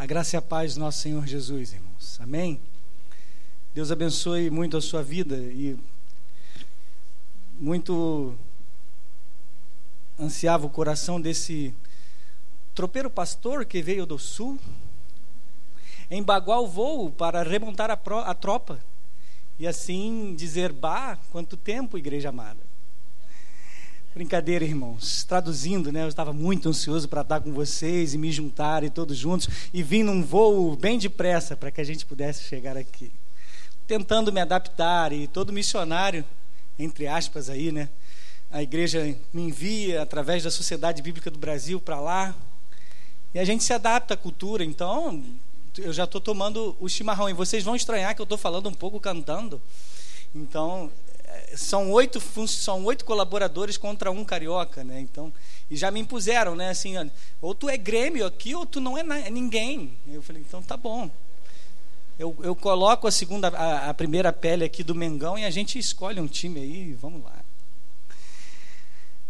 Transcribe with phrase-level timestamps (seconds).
[0.00, 2.18] A graça e a paz do nosso Senhor Jesus, irmãos.
[2.22, 2.58] Amém?
[3.74, 5.78] Deus abençoe muito a sua vida e
[7.60, 8.34] muito
[10.18, 11.74] ansiava o coração desse
[12.74, 14.58] tropeiro pastor que veio do sul,
[16.10, 18.80] embaguar o voo para remontar a, pro, a tropa
[19.58, 22.69] e assim dizer: Bah, quanto tempo, igreja amada.
[24.12, 25.22] Brincadeira, irmãos.
[25.22, 26.02] Traduzindo, né?
[26.02, 29.84] Eu estava muito ansioso para estar com vocês e me juntar e todos juntos e
[29.84, 33.12] vim num voo bem depressa para que a gente pudesse chegar aqui.
[33.86, 36.24] Tentando me adaptar e todo missionário,
[36.76, 37.88] entre aspas aí, né?
[38.50, 42.34] A igreja me envia através da Sociedade Bíblica do Brasil para lá.
[43.32, 45.22] E a gente se adapta à cultura, então
[45.78, 47.30] eu já estou tomando o chimarrão.
[47.30, 49.62] E vocês vão estranhar que eu estou falando um pouco cantando.
[50.34, 50.90] Então,
[51.56, 55.00] são oito, são oito colaboradores contra um carioca, né?
[55.00, 55.32] Então,
[55.70, 56.70] e já me impuseram, né?
[56.70, 56.94] Assim,
[57.40, 59.96] ou tu é Grêmio aqui, ou tu não é, é ninguém.
[60.08, 61.10] Eu falei, então tá bom.
[62.18, 65.78] Eu, eu coloco a segunda, a, a, primeira pele aqui do Mengão e a gente
[65.78, 67.38] escolhe um time aí, vamos lá.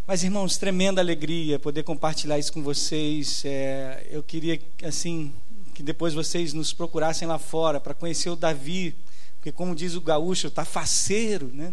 [0.07, 3.45] Mas irmãos, tremenda alegria poder compartilhar isso com vocês.
[3.45, 5.33] É, eu queria assim
[5.73, 8.97] que depois vocês nos procurassem lá fora para conhecer o Davi,
[9.37, 11.73] porque como diz o gaúcho, tá faceiro, né?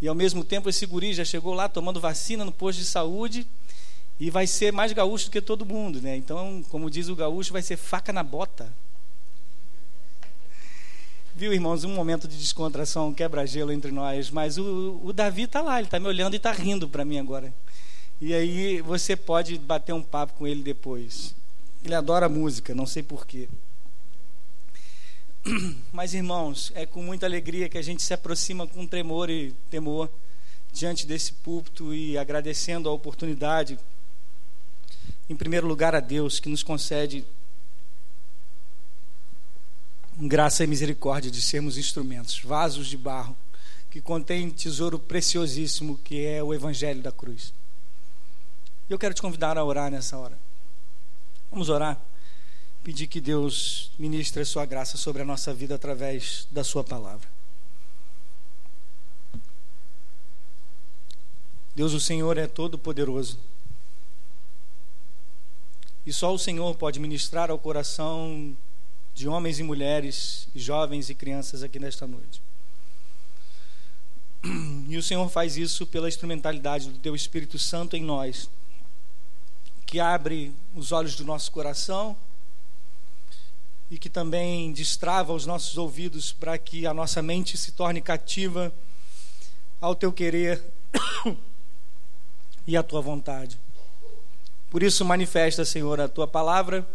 [0.00, 3.46] E ao mesmo tempo esse guri já chegou lá tomando vacina no posto de saúde
[4.20, 6.16] e vai ser mais gaúcho do que todo mundo, né?
[6.16, 8.72] Então, como diz o gaúcho, vai ser faca na bota.
[11.34, 15.78] Viu, irmãos, um momento de descontração, quebra-gelo entre nós, mas o, o Davi está lá,
[15.78, 17.54] ele está me olhando e está rindo para mim agora.
[18.20, 21.34] E aí você pode bater um papo com ele depois.
[21.84, 23.48] Ele adora música, não sei porquê.
[25.92, 30.10] Mas, irmãos, é com muita alegria que a gente se aproxima com tremor e temor
[30.72, 33.78] diante desse púlpito e agradecendo a oportunidade,
[35.28, 37.24] em primeiro lugar, a Deus que nos concede
[40.20, 43.36] graça e misericórdia de sermos instrumentos, vasos de barro,
[43.90, 47.52] que contém tesouro preciosíssimo que é o Evangelho da cruz.
[48.90, 50.38] Eu quero te convidar a orar nessa hora.
[51.50, 52.00] Vamos orar?
[52.88, 57.28] Pedir que Deus ministre a sua graça sobre a nossa vida através da sua palavra.
[61.76, 63.38] Deus, o Senhor é todo poderoso.
[66.06, 68.56] E só o Senhor pode ministrar ao coração
[69.14, 72.40] de homens e mulheres, jovens e crianças aqui nesta noite.
[74.88, 78.48] E o Senhor faz isso pela instrumentalidade do Teu Espírito Santo em nós,
[79.84, 82.16] que abre os olhos do nosso coração
[83.90, 88.72] e que também destrava os nossos ouvidos para que a nossa mente se torne cativa
[89.80, 90.62] ao teu querer
[92.66, 93.58] e à tua vontade.
[94.70, 96.86] Por isso, manifesta, Senhor, a tua palavra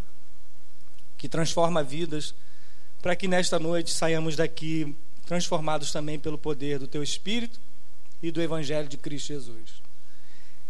[1.18, 2.34] que transforma vidas,
[3.02, 4.94] para que nesta noite saiamos daqui
[5.26, 7.58] transformados também pelo poder do teu Espírito
[8.22, 9.82] e do Evangelho de Cristo Jesus.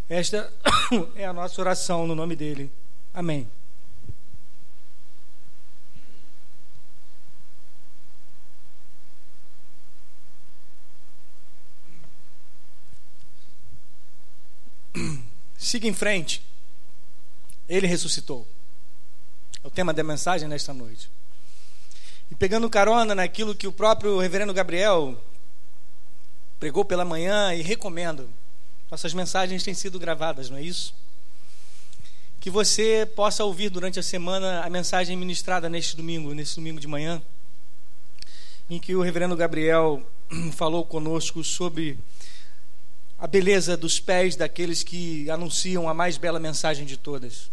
[0.08, 0.52] Esta
[1.14, 2.70] é a nossa oração no nome dele.
[3.12, 3.48] Amém.
[15.74, 16.40] Siga em frente.
[17.68, 18.46] Ele ressuscitou.
[19.60, 21.10] É o tema da mensagem nesta noite.
[22.30, 25.20] E pegando carona naquilo que o próprio reverendo Gabriel
[26.60, 28.30] pregou pela manhã e recomendo.
[28.88, 30.94] Nossas mensagens têm sido gravadas, não é isso?
[32.38, 36.86] Que você possa ouvir durante a semana a mensagem ministrada neste domingo, nesse domingo de
[36.86, 37.20] manhã,
[38.70, 40.08] em que o reverendo Gabriel
[40.54, 41.98] falou conosco sobre
[43.18, 47.50] a beleza dos pés daqueles que anunciam a mais bela mensagem de todas.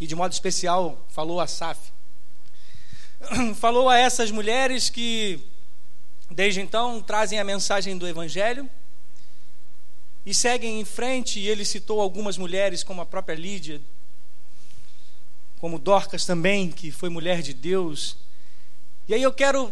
[0.00, 1.78] E de modo especial, falou a Saf.
[3.56, 5.38] Falou a essas mulheres que,
[6.30, 8.68] desde então, trazem a mensagem do Evangelho
[10.24, 11.38] e seguem em frente.
[11.38, 13.78] E ele citou algumas mulheres, como a própria Lídia,
[15.60, 18.16] como Dorcas também, que foi mulher de Deus.
[19.06, 19.70] E aí eu quero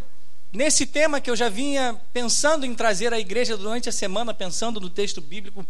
[0.53, 4.81] Nesse tema que eu já vinha pensando em trazer à igreja durante a semana, pensando
[4.81, 5.65] no texto bíblico,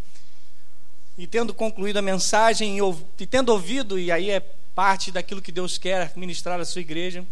[1.17, 2.79] e tendo concluído a mensagem,
[3.19, 4.39] e tendo ouvido, e aí é
[4.77, 7.27] parte daquilo que Deus quer ministrar à sua igreja.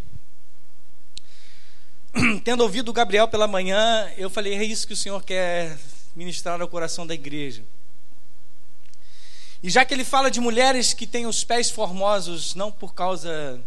[2.43, 5.77] Tendo ouvido o Gabriel pela manhã, eu falei: é isso que o Senhor quer
[6.15, 7.63] ministrar ao coração da igreja.
[9.61, 13.61] E já que ele fala de mulheres que têm os pés formosos, não por causa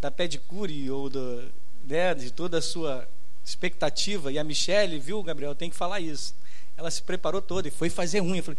[0.00, 1.50] da pedicure ou do,
[1.86, 3.08] né, de toda a sua
[3.44, 6.34] expectativa, e a Michelle, viu, Gabriel, tem que falar isso.
[6.76, 8.42] Ela se preparou toda e foi fazer unha.
[8.42, 8.58] Falei,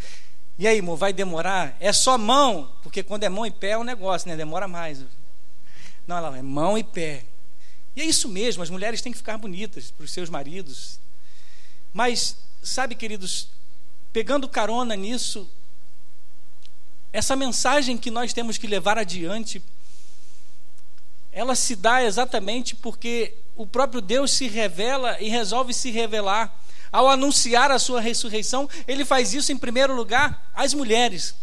[0.57, 1.75] E aí, amor, vai demorar?
[1.79, 4.35] É só mão, porque quando é mão e pé é um negócio, né?
[4.35, 5.03] Demora mais.
[6.07, 7.25] Não, ela é mão e pé.
[7.95, 10.99] E é isso mesmo, as mulheres têm que ficar bonitas para os seus maridos.
[11.93, 13.49] Mas, sabe, queridos,
[14.13, 15.49] pegando carona nisso,
[17.11, 19.61] essa mensagem que nós temos que levar adiante,
[21.31, 26.55] ela se dá exatamente porque o próprio Deus se revela e resolve se revelar.
[26.91, 31.35] Ao anunciar a sua ressurreição, ele faz isso em primeiro lugar às mulheres,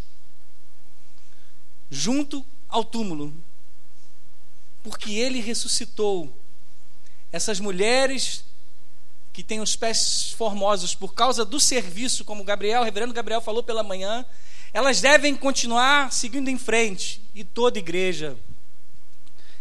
[1.90, 3.32] junto ao túmulo,
[4.82, 6.34] porque ele ressuscitou.
[7.30, 8.44] Essas mulheres
[9.32, 13.62] que têm os pés formosos por causa do serviço, como Gabriel, o reverendo Gabriel falou
[13.62, 14.24] pela manhã,
[14.72, 18.36] elas devem continuar seguindo em frente e toda igreja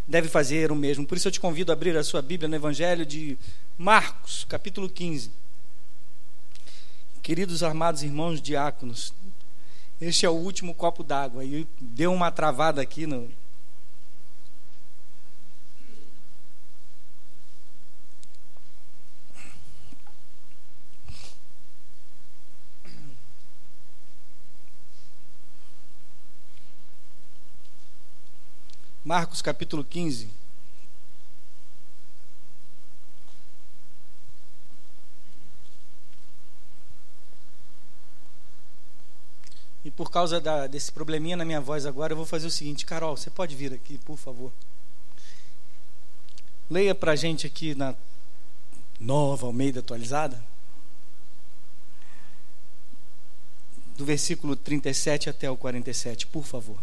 [0.07, 1.05] deve fazer o mesmo.
[1.05, 3.37] Por isso eu te convido a abrir a sua Bíblia no Evangelho de
[3.77, 5.31] Marcos, capítulo 15.
[7.21, 9.13] Queridos armados irmãos diáconos,
[10.01, 11.45] este é o último copo d'água.
[11.45, 13.29] E deu uma travada aqui no,
[29.13, 30.27] Marcos capítulo 15.
[39.85, 42.87] E por causa da, desse probleminha na minha voz agora, eu vou fazer o seguinte:
[42.87, 44.51] Carol, você pode vir aqui, por favor.
[46.67, 47.93] Leia para a gente aqui na
[48.99, 50.43] nova Almeida atualizada.
[53.95, 56.79] Do versículo 37 até o 47, por favor.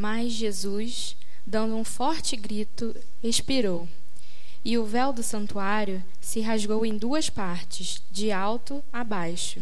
[0.00, 1.14] Mas Jesus,
[1.46, 3.86] dando um forte grito, expirou.
[4.64, 9.60] E o véu do santuário se rasgou em duas partes, de alto a baixo.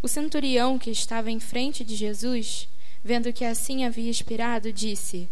[0.00, 2.68] O centurião que estava em frente de Jesus,
[3.02, 5.28] vendo que assim havia expirado, disse: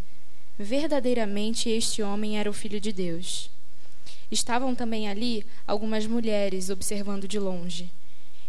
[0.58, 3.49] Verdadeiramente este homem era o filho de Deus.
[4.29, 7.93] Estavam também ali algumas mulheres observando de longe.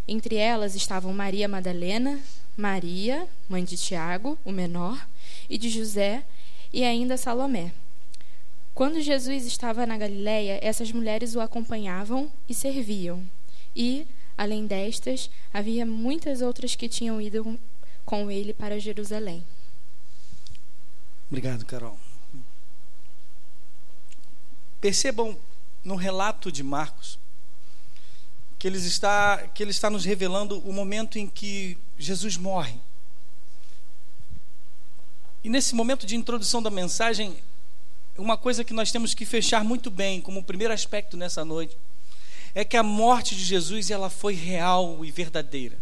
[0.07, 2.19] Entre elas estavam Maria Madalena,
[2.57, 5.07] Maria, mãe de Tiago, o menor,
[5.47, 6.25] e de José
[6.73, 7.71] e ainda Salomé.
[8.73, 13.23] Quando Jesus estava na Galiléia, essas mulheres o acompanhavam e serviam.
[13.75, 14.07] E,
[14.37, 17.59] além destas, havia muitas outras que tinham ido
[18.05, 19.43] com ele para Jerusalém.
[21.29, 21.97] Obrigado, Carol.
[24.81, 25.37] Percebam
[25.83, 27.19] no relato de Marcos
[28.59, 32.75] que ele está que ele está nos revelando o momento em que Jesus morre.
[35.43, 37.37] E nesse momento de introdução da mensagem,
[38.17, 41.77] uma coisa que nós temos que fechar muito bem, como primeiro aspecto nessa noite,
[42.53, 45.77] é que a morte de Jesus ela foi real e verdadeira.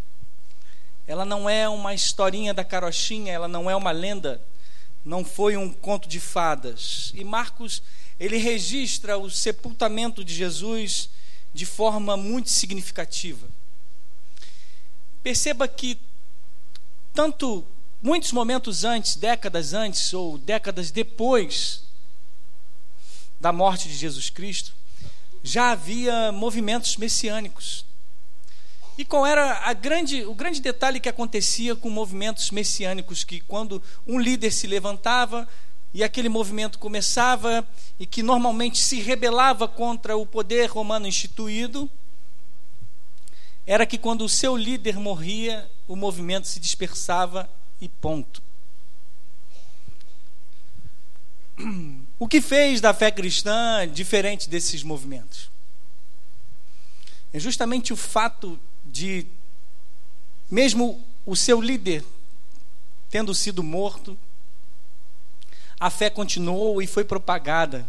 [1.07, 4.41] Ela não é uma historinha da carochinha, ela não é uma lenda,
[5.03, 7.11] não foi um conto de fadas.
[7.15, 7.81] E Marcos,
[8.19, 11.09] ele registra o sepultamento de Jesus
[11.53, 13.47] de forma muito significativa.
[15.25, 15.97] Perceba que
[17.11, 17.65] tanto
[17.99, 21.81] muitos momentos antes, décadas antes ou décadas depois
[23.39, 24.73] da morte de Jesus Cristo,
[25.41, 27.83] já havia movimentos messiânicos.
[28.99, 33.23] E qual era grande, o grande detalhe que acontecia com movimentos messiânicos?
[33.23, 35.49] Que quando um líder se levantava
[35.91, 37.67] e aquele movimento começava,
[37.99, 41.89] e que normalmente se rebelava contra o poder romano instituído,
[43.65, 47.49] era que quando o seu líder morria, o movimento se dispersava
[47.81, 48.41] e ponto.
[52.17, 55.49] O que fez da fé cristã diferente desses movimentos?
[57.33, 59.27] É justamente o fato de,
[60.49, 62.05] mesmo o seu líder
[63.09, 64.17] tendo sido morto,
[65.77, 67.87] a fé continuou e foi propagada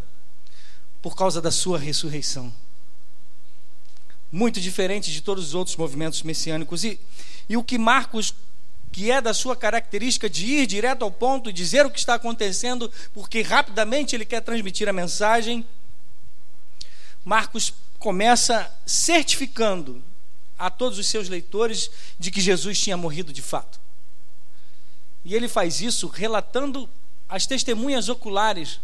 [1.00, 2.52] por causa da sua ressurreição.
[4.30, 6.84] Muito diferente de todos os outros movimentos messiânicos.
[6.84, 6.98] E,
[7.48, 8.34] e o que Marcos
[8.96, 12.14] que é da sua característica de ir direto ao ponto e dizer o que está
[12.14, 15.66] acontecendo, porque rapidamente ele quer transmitir a mensagem.
[17.22, 20.02] Marcos começa certificando
[20.58, 23.78] a todos os seus leitores de que Jesus tinha morrido de fato.
[25.22, 26.88] E ele faz isso relatando
[27.28, 28.80] as testemunhas oculares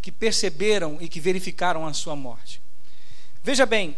[0.00, 2.62] que perceberam e que verificaram a sua morte.
[3.42, 3.96] Veja bem,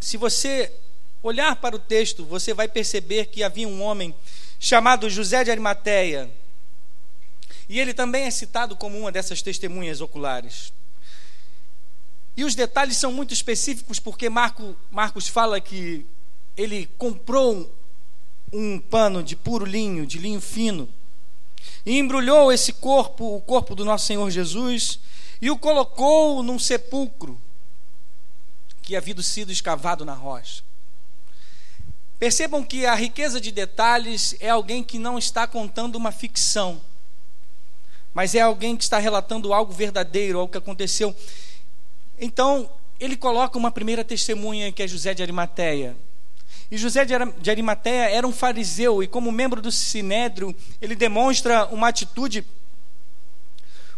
[0.00, 0.72] se você
[1.22, 4.14] olhar para o texto, você vai perceber que havia um homem
[4.58, 6.30] chamado José de Arimateia.
[7.68, 10.72] E ele também é citado como uma dessas testemunhas oculares.
[12.36, 16.06] E os detalhes são muito específicos, porque Marco, Marcos fala que
[16.56, 17.70] ele comprou um,
[18.52, 20.88] um pano de puro linho, de linho fino,
[21.84, 25.00] e embrulhou esse corpo, o corpo do nosso Senhor Jesus,
[25.40, 27.40] e o colocou num sepulcro
[28.86, 30.62] que havia sido escavado na rocha.
[32.20, 36.80] Percebam que a riqueza de detalhes é alguém que não está contando uma ficção,
[38.14, 41.14] mas é alguém que está relatando algo verdadeiro, algo que aconteceu.
[42.16, 45.96] Então, ele coloca uma primeira testemunha que é José de Arimateia.
[46.70, 51.88] E José de Arimateia era um fariseu e como membro do sinédrio, ele demonstra uma
[51.88, 52.46] atitude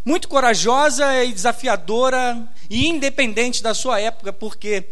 [0.08, 4.82] muito corajosa e desafiadora e independente da sua época, porque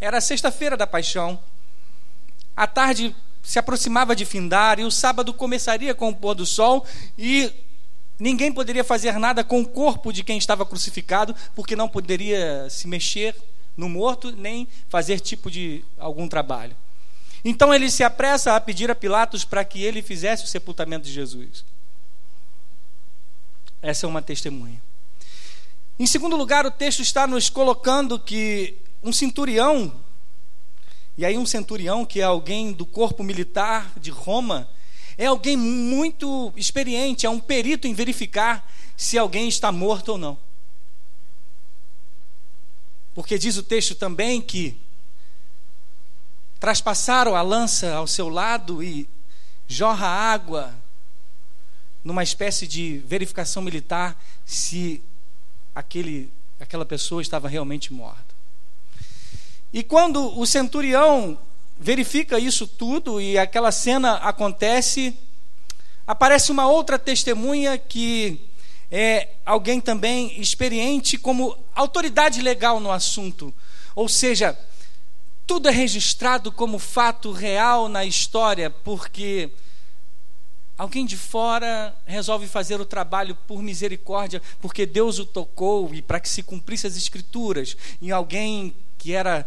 [0.00, 1.38] era sexta-feira da paixão.
[2.56, 6.84] A tarde se aproximava de findar e o sábado começaria com o pôr do sol
[7.16, 7.52] e
[8.18, 12.88] ninguém poderia fazer nada com o corpo de quem estava crucificado, porque não poderia se
[12.88, 13.36] mexer
[13.76, 16.76] no morto nem fazer tipo de algum trabalho.
[17.44, 21.12] Então ele se apressa a pedir a Pilatos para que ele fizesse o sepultamento de
[21.12, 21.64] Jesus.
[23.84, 24.82] Essa é uma testemunha.
[25.98, 29.94] Em segundo lugar, o texto está nos colocando que um centurião,
[31.18, 34.66] e aí um centurião que é alguém do corpo militar de Roma,
[35.18, 40.38] é alguém muito experiente, é um perito em verificar se alguém está morto ou não.
[43.14, 44.80] Porque diz o texto também que
[46.58, 49.06] traspassaram a lança ao seu lado e
[49.68, 50.74] jorra água
[52.04, 55.02] numa espécie de verificação militar se
[55.74, 56.30] aquele,
[56.60, 58.34] aquela pessoa estava realmente morta.
[59.72, 61.38] E quando o centurião
[61.78, 65.18] verifica isso tudo e aquela cena acontece,
[66.06, 68.38] aparece uma outra testemunha que
[68.90, 73.52] é alguém também experiente como autoridade legal no assunto.
[73.96, 74.56] Ou seja,
[75.46, 79.50] tudo é registrado como fato real na história, porque
[80.76, 86.18] Alguém de fora resolve fazer o trabalho por misericórdia, porque Deus o tocou e para
[86.18, 87.76] que se cumprisse as escrituras.
[88.02, 89.46] E alguém que era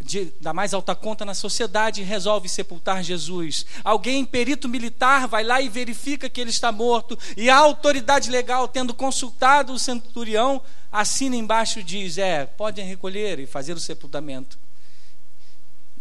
[0.00, 3.64] de, da mais alta conta na sociedade resolve sepultar Jesus.
[3.82, 7.18] Alguém, perito militar, vai lá e verifica que ele está morto.
[7.36, 13.38] E a autoridade legal, tendo consultado o centurião, assina embaixo e diz: É, podem recolher
[13.38, 14.58] e fazer o sepultamento.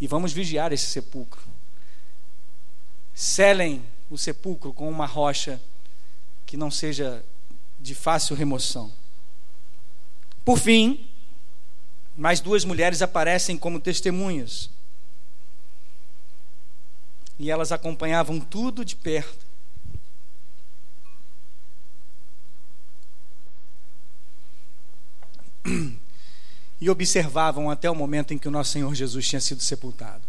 [0.02, 1.42] E vamos vigiar esse sepulcro.
[3.14, 5.62] Selem o sepulcro com uma rocha
[6.46, 7.24] que não seja
[7.80, 8.92] de fácil remoção.
[10.44, 11.10] Por fim,
[12.16, 14.70] mais duas mulheres aparecem como testemunhas.
[17.38, 19.46] E elas acompanhavam tudo de perto.
[26.80, 30.22] E observavam até o momento em que o nosso Senhor Jesus tinha sido sepultado.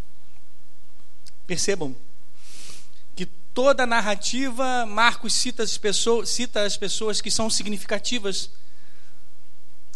[1.47, 1.95] Percebam
[3.59, 8.51] toda a narrativa, Marcos cita as, pessoas, cita as pessoas que são significativas.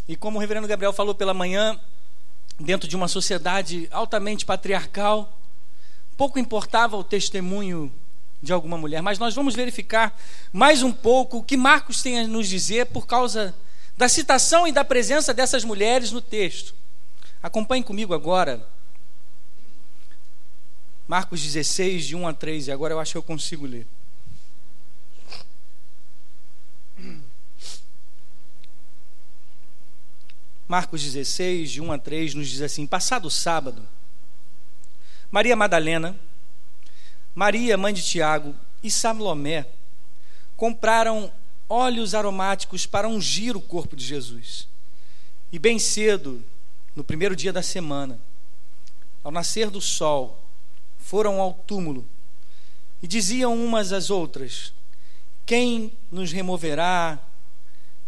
[0.09, 1.79] E como o reverendo Gabriel falou pela manhã,
[2.59, 5.39] dentro de uma sociedade altamente patriarcal,
[6.17, 7.93] pouco importava o testemunho
[8.43, 10.13] de alguma mulher, mas nós vamos verificar
[10.53, 13.55] mais um pouco o que Marcos tem a nos dizer por causa
[13.97, 16.75] da citação e da presença dessas mulheres no texto.
[17.41, 18.61] Acompanhe comigo agora
[21.13, 23.87] Marcos 16, de 1 a 3, e agora eu acho que eu consigo ler.
[30.67, 33.87] Marcos 16, de 1 a 3, nos diz assim: Passado sábado,
[35.31, 36.19] Maria Madalena,
[37.35, 39.67] Maria, mãe de Tiago, e Salomé
[40.57, 41.31] compraram
[41.69, 44.67] óleos aromáticos para ungir o corpo de Jesus.
[45.53, 46.43] E bem cedo,
[46.97, 48.19] no primeiro dia da semana,
[49.23, 50.42] ao nascer do sol,
[51.13, 52.09] foram ao túmulo
[53.03, 54.73] e diziam umas às outras:
[55.45, 57.19] Quem nos removerá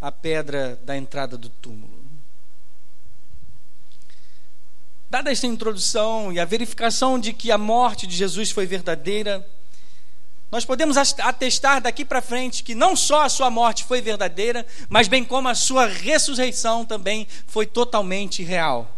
[0.01, 2.03] a pedra da entrada do túmulo?
[5.11, 9.47] Dada esta introdução e a verificação de que a morte de Jesus foi verdadeira,
[10.51, 15.09] nós podemos atestar daqui para frente que não só a sua morte foi verdadeira, mas
[15.09, 18.94] bem como a sua ressurreição também foi totalmente real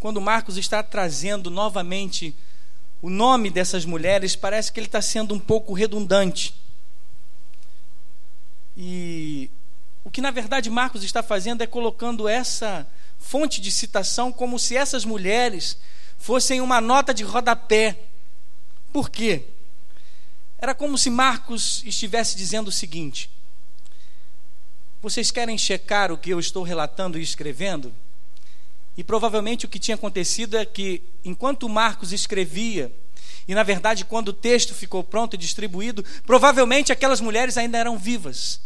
[0.00, 2.34] quando Marcos está trazendo novamente
[3.02, 6.54] o nome dessas mulheres, parece que ele está sendo um pouco redundante.
[8.74, 9.50] E
[10.02, 12.86] o que na verdade Marcos está fazendo é colocando essa
[13.18, 15.76] fonte de citação como se essas mulheres
[16.18, 17.98] fossem uma nota de rodapé.
[18.90, 19.44] Por quê?
[20.58, 23.30] Era como se Marcos estivesse dizendo o seguinte:
[25.02, 27.92] Vocês querem checar o que eu estou relatando e escrevendo?
[28.96, 32.92] E provavelmente o que tinha acontecido é que, enquanto Marcos escrevia,
[33.46, 37.98] e na verdade, quando o texto ficou pronto e distribuído, provavelmente aquelas mulheres ainda eram
[37.98, 38.60] vivas.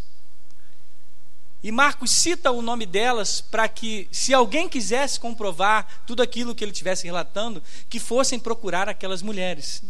[1.62, 6.62] E Marcos cita o nome delas para que, se alguém quisesse comprovar tudo aquilo que
[6.62, 9.82] ele estivesse relatando, que fossem procurar aquelas mulheres.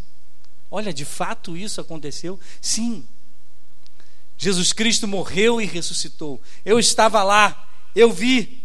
[0.71, 2.39] Olha, de fato isso aconteceu?
[2.61, 3.05] Sim.
[4.39, 6.41] Jesus Cristo morreu e ressuscitou.
[6.65, 8.64] Eu estava lá, eu vi.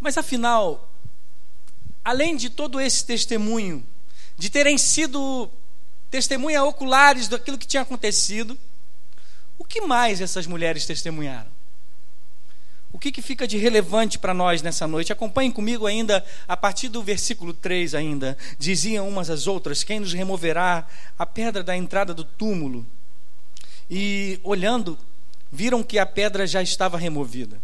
[0.00, 0.92] Mas afinal,
[2.04, 3.84] além de todo esse testemunho,
[4.36, 5.50] de terem sido
[6.10, 8.58] testemunhas oculares daquilo que tinha acontecido,
[9.58, 11.56] o que mais essas mulheres testemunharam?
[12.92, 15.12] O que, que fica de relevante para nós nessa noite?
[15.12, 18.38] Acompanhem comigo ainda, a partir do versículo 3 ainda.
[18.58, 20.86] Diziam umas às outras, quem nos removerá
[21.18, 22.86] a pedra da entrada do túmulo?
[23.90, 24.98] E olhando,
[25.52, 27.60] viram que a pedra já estava removida.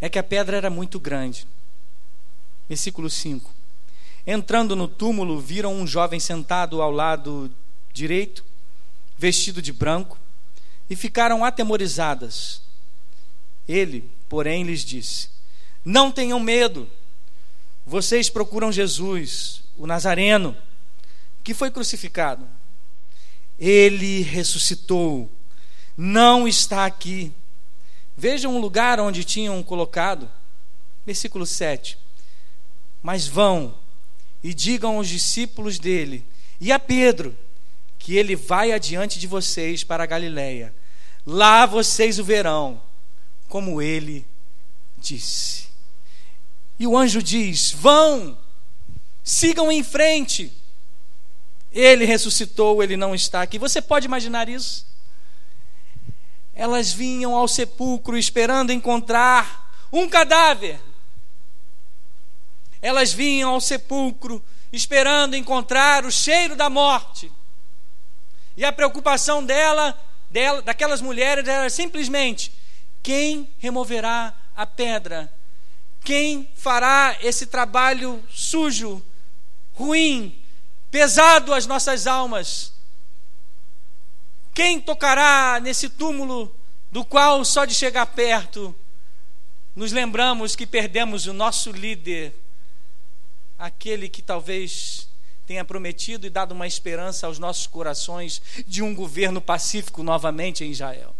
[0.00, 1.46] É que a pedra era muito grande.
[2.68, 3.52] Versículo 5.
[4.26, 7.50] Entrando no túmulo, viram um jovem sentado ao lado
[7.92, 8.44] direito,
[9.16, 10.18] vestido de branco,
[10.90, 12.60] e ficaram atemorizadas.
[13.66, 15.28] Ele, porém, lhes disse:
[15.84, 16.88] Não tenham medo.
[17.86, 20.54] Vocês procuram Jesus, o Nazareno,
[21.42, 22.46] que foi crucificado.
[23.58, 25.30] Ele ressuscitou.
[25.96, 27.32] Não está aqui.
[28.18, 30.28] Vejam o lugar onde tinham colocado.
[31.06, 31.96] Versículo 7.
[33.00, 33.78] Mas vão
[34.42, 36.26] e digam aos discípulos dele
[36.60, 37.38] e a Pedro
[37.96, 40.74] que ele vai adiante de vocês para a Galiléia.
[41.24, 42.82] Lá vocês o verão,
[43.48, 44.26] como ele
[44.96, 45.68] disse.
[46.76, 48.36] E o anjo diz: Vão,
[49.22, 50.52] sigam em frente.
[51.70, 53.60] Ele ressuscitou, ele não está aqui.
[53.60, 54.84] Você pode imaginar isso?
[56.58, 60.80] Elas vinham ao sepulcro esperando encontrar um cadáver.
[62.82, 67.30] Elas vinham ao sepulcro esperando encontrar o cheiro da morte.
[68.56, 69.96] E a preocupação dela,
[70.28, 72.52] dela, daquelas mulheres era simplesmente:
[73.04, 75.32] quem removerá a pedra?
[76.02, 79.00] Quem fará esse trabalho sujo,
[79.74, 80.36] ruim,
[80.90, 82.72] pesado às nossas almas?
[84.58, 86.52] Quem tocará nesse túmulo
[86.90, 88.74] do qual só de chegar perto
[89.74, 92.34] nos lembramos que perdemos o nosso líder,
[93.56, 95.08] aquele que talvez
[95.46, 100.70] tenha prometido e dado uma esperança aos nossos corações de um governo pacífico novamente em
[100.70, 101.14] Israel.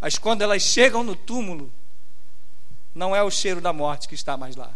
[0.00, 1.72] Mas quando elas chegam no túmulo,
[2.94, 4.72] não é o cheiro da morte que está mais lá.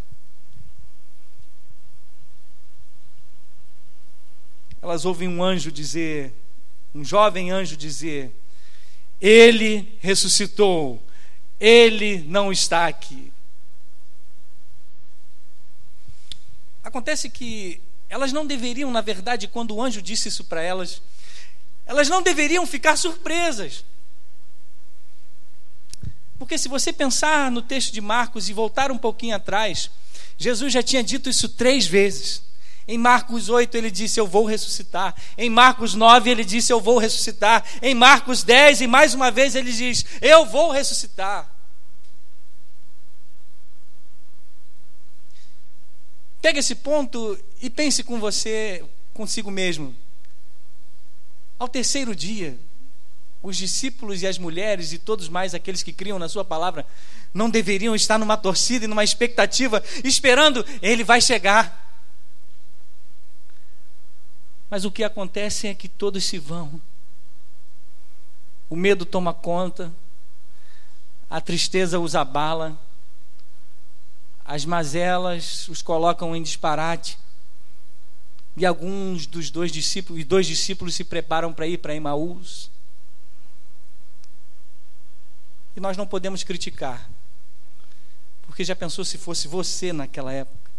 [4.81, 6.33] Elas ouvem um anjo dizer,
[6.95, 8.31] um jovem anjo dizer:
[9.21, 11.03] Ele ressuscitou,
[11.61, 13.33] ele não está aqui.
[16.83, 21.03] Acontece que elas não deveriam, na verdade, quando o anjo disse isso para elas,
[21.85, 23.85] elas não deveriam ficar surpresas.
[26.39, 29.91] Porque se você pensar no texto de Marcos e voltar um pouquinho atrás,
[30.39, 32.43] Jesus já tinha dito isso três vezes.
[32.89, 35.15] Em Marcos 8 ele disse: Eu vou ressuscitar.
[35.37, 37.63] Em Marcos 9 ele disse: Eu vou ressuscitar.
[37.83, 41.55] Em Marcos 10, e mais uma vez ele diz: Eu vou ressuscitar.
[46.41, 49.95] Pega esse ponto e pense com você, consigo mesmo.
[51.59, 52.59] Ao terceiro dia,
[53.43, 56.87] os discípulos e as mulheres e todos mais aqueles que criam na sua palavra
[57.35, 61.88] não deveriam estar numa torcida e numa expectativa, esperando ele vai chegar.
[64.71, 66.81] Mas o que acontece é que todos se vão.
[68.69, 69.93] O medo toma conta,
[71.31, 72.79] a tristeza os abala,
[74.45, 77.19] as mazelas os colocam em disparate.
[78.57, 82.71] E alguns dos dois discípulos, dois discípulos se preparam para ir para Emaús.
[85.77, 87.09] E nós não podemos criticar.
[88.43, 90.71] Porque já pensou se fosse você naquela época?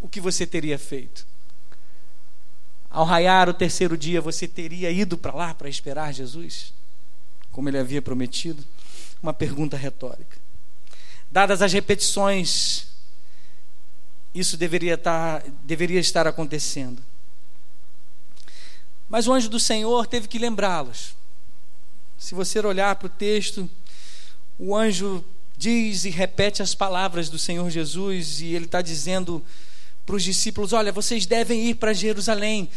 [0.00, 1.26] O que você teria feito?
[2.90, 6.74] Ao raiar o terceiro dia, você teria ido para lá para esperar Jesus?
[7.52, 8.64] Como ele havia prometido?
[9.22, 10.38] Uma pergunta retórica.
[11.30, 12.88] Dadas as repetições,
[14.34, 17.00] isso deveria estar, deveria estar acontecendo.
[19.08, 21.14] Mas o anjo do Senhor teve que lembrá-los.
[22.18, 23.70] Se você olhar para o texto,
[24.58, 25.24] o anjo
[25.56, 29.44] diz e repete as palavras do Senhor Jesus, e ele está dizendo
[30.04, 32.68] para os discípulos: olha, vocês devem ir para Jerusalém,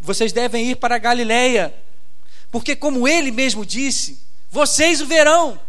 [0.00, 1.74] vocês devem ir para a Galileia,
[2.50, 5.60] porque, como ele mesmo disse, vocês o verão.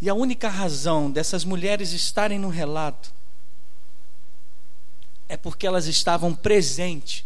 [0.00, 3.12] E a única razão dessas mulheres estarem no relato
[5.28, 7.24] é porque elas estavam presentes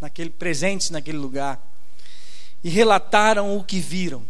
[0.00, 1.60] naquele, presentes naquele lugar
[2.62, 4.24] e relataram o que viram.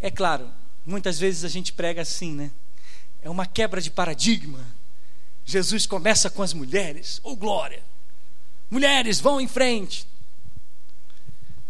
[0.00, 0.50] É claro,
[0.84, 2.50] muitas vezes a gente prega assim, né?
[3.22, 4.64] É uma quebra de paradigma.
[5.44, 7.82] Jesus começa com as mulheres, oh glória!
[8.70, 10.06] Mulheres, vão em frente.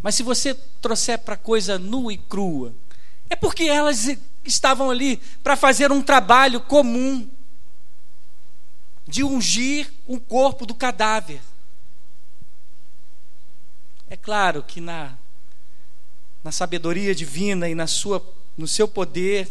[0.02, 2.74] Mas se você trouxer para coisa nua e crua,
[3.28, 4.06] é porque elas
[4.44, 7.28] estavam ali para fazer um trabalho comum
[9.06, 11.40] de ungir o corpo do cadáver.
[14.08, 15.16] É claro que na,
[16.42, 18.24] na sabedoria divina e na sua,
[18.56, 19.48] no seu poder,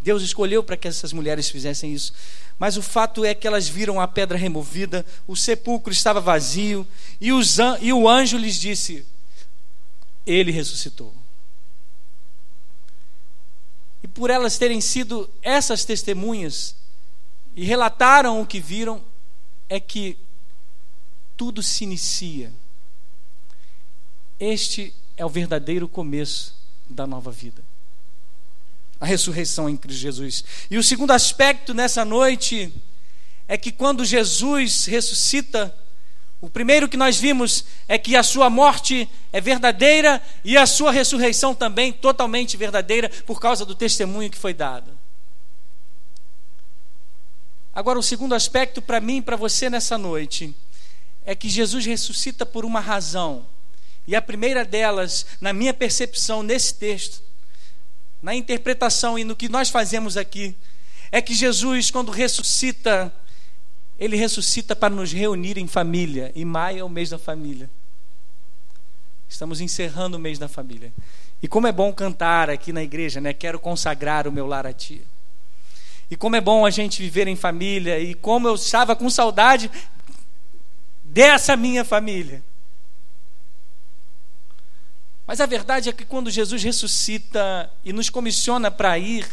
[0.00, 2.12] Deus escolheu para que essas mulheres fizessem isso.
[2.58, 6.86] Mas o fato é que elas viram a pedra removida, o sepulcro estava vazio,
[7.20, 9.06] e, os, e o anjo lhes disse:
[10.26, 11.14] Ele ressuscitou.
[14.02, 16.74] E por elas terem sido essas testemunhas,
[17.54, 19.02] e relataram o que viram,
[19.68, 20.18] é que
[21.36, 22.52] tudo se inicia
[24.38, 26.54] este é o verdadeiro começo
[26.88, 27.62] da nova vida.
[28.98, 30.42] A ressurreição em Cristo Jesus.
[30.70, 32.72] E o segundo aspecto nessa noite
[33.46, 35.76] é que quando Jesus ressuscita,
[36.40, 40.90] o primeiro que nós vimos é que a sua morte é verdadeira e a sua
[40.90, 44.98] ressurreição também totalmente verdadeira por causa do testemunho que foi dado.
[47.74, 50.56] Agora, o segundo aspecto para mim e para você nessa noite
[51.26, 53.44] é que Jesus ressuscita por uma razão.
[54.10, 57.22] E a primeira delas, na minha percepção nesse texto,
[58.20, 60.52] na interpretação e no que nós fazemos aqui,
[61.12, 63.14] é que Jesus, quando ressuscita,
[63.96, 66.32] ele ressuscita para nos reunir em família.
[66.34, 67.70] E maio é o mês da família.
[69.28, 70.92] Estamos encerrando o mês da família.
[71.40, 73.32] E como é bom cantar aqui na igreja, né?
[73.32, 75.02] Quero consagrar o meu lar a ti.
[76.10, 78.00] E como é bom a gente viver em família.
[78.00, 79.70] E como eu estava com saudade
[81.04, 82.42] dessa minha família.
[85.30, 89.28] Mas a verdade é que quando Jesus ressuscita e nos comissiona para ir,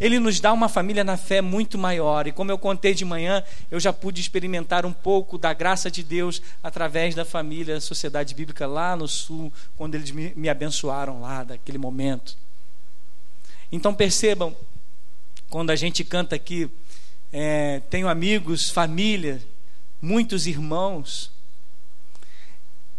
[0.00, 2.26] ele nos dá uma família na fé muito maior.
[2.26, 6.02] E como eu contei de manhã, eu já pude experimentar um pouco da graça de
[6.02, 11.76] Deus através da família Sociedade Bíblica lá no sul, quando eles me, abençoaram lá, daquele
[11.76, 12.34] momento.
[13.70, 14.56] Então percebam,
[15.50, 16.70] quando a gente canta aqui,
[17.30, 19.42] é, tenho amigos, família,
[20.00, 21.30] muitos irmãos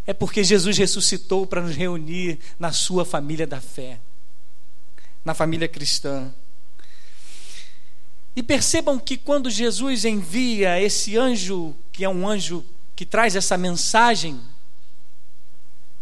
[0.06, 4.00] é porque Jesus ressuscitou para nos reunir na sua família da fé,
[5.24, 6.34] na família cristã.
[8.36, 13.58] E percebam que quando Jesus envia esse anjo, que é um anjo que traz essa
[13.58, 14.40] mensagem,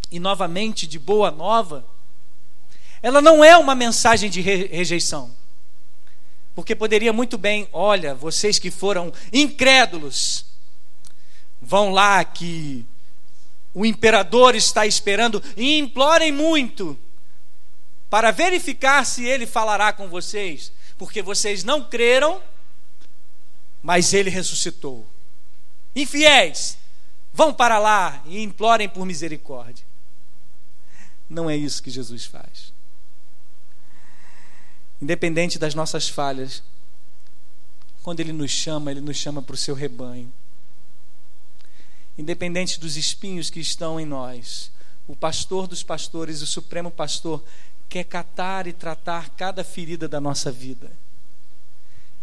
[0.09, 1.85] e novamente de boa nova,
[3.01, 5.31] ela não é uma mensagem de rejeição.
[6.53, 10.45] Porque poderia muito bem, olha, vocês que foram incrédulos,
[11.61, 12.85] vão lá que
[13.73, 16.97] o imperador está esperando e implorem muito
[18.09, 22.41] para verificar se ele falará com vocês, porque vocês não creram,
[23.81, 25.07] mas ele ressuscitou.
[25.95, 26.77] Infiéis,
[27.33, 29.85] vão para lá e implorem por misericórdia.
[31.29, 32.73] Não é isso que Jesus faz.
[35.01, 36.61] Independente das nossas falhas,
[38.03, 40.31] quando Ele nos chama, Ele nos chama para o seu rebanho
[42.21, 44.71] independente dos espinhos que estão em nós,
[45.07, 47.43] o pastor dos pastores, o supremo pastor,
[47.89, 50.91] quer catar e tratar cada ferida da nossa vida.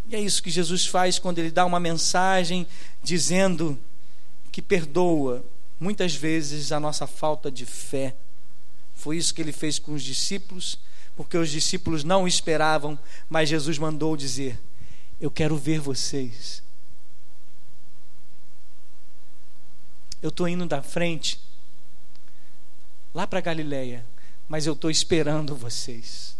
[0.09, 2.67] E é isso que Jesus faz quando ele dá uma mensagem
[3.03, 3.79] dizendo
[4.51, 5.45] que perdoa
[5.79, 8.15] muitas vezes a nossa falta de fé.
[8.95, 10.79] Foi isso que ele fez com os discípulos,
[11.15, 14.59] porque os discípulos não esperavam, mas Jesus mandou dizer:
[15.21, 16.63] Eu quero ver vocês
[20.23, 21.41] eu estou indo da frente,
[23.15, 24.05] lá para Galiléia,
[24.49, 26.37] mas eu estou esperando vocês.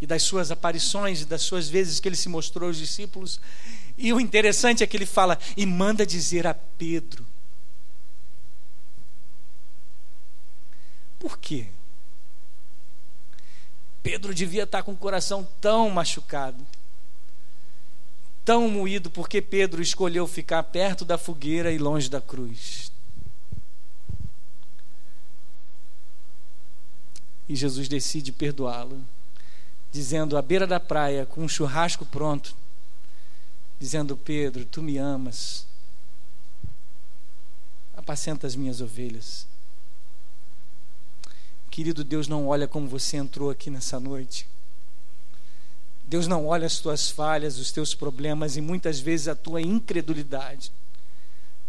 [0.00, 3.40] E das suas aparições, e das suas vezes que ele se mostrou aos discípulos,
[3.96, 7.24] e o interessante é que ele fala, e manda dizer a Pedro.
[11.20, 11.68] Por quê?
[14.02, 16.66] Pedro devia estar com o coração tão machucado
[18.44, 22.90] tão moído porque Pedro escolheu ficar perto da fogueira e longe da cruz.
[27.48, 29.00] E Jesus decide perdoá-lo,
[29.90, 32.56] dizendo à beira da praia, com um churrasco pronto,
[33.78, 35.66] dizendo: Pedro, tu me amas,
[37.94, 39.46] apacenta as minhas ovelhas.
[41.70, 44.46] Querido Deus, não olha como você entrou aqui nessa noite.
[46.12, 50.70] Deus não olha as tuas falhas, os teus problemas e muitas vezes a tua incredulidade.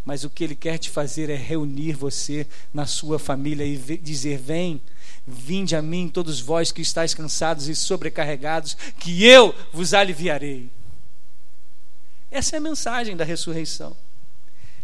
[0.03, 4.37] Mas o que Ele quer te fazer é reunir você na sua família e dizer:
[4.37, 4.81] Vem,
[5.25, 10.69] vinde a mim, todos vós que estáis cansados e sobrecarregados, que eu vos aliviarei.
[12.29, 13.95] Essa é a mensagem da ressurreição.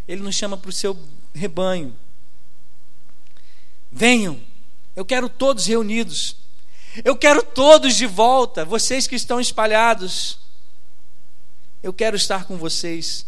[0.08, 0.98] Ele nos chama para o seu
[1.34, 1.94] rebanho.
[3.92, 4.40] Venham,
[4.96, 6.39] eu quero todos reunidos.
[7.04, 10.40] Eu quero todos de volta, vocês que estão espalhados.
[11.82, 13.24] Eu quero estar com vocês.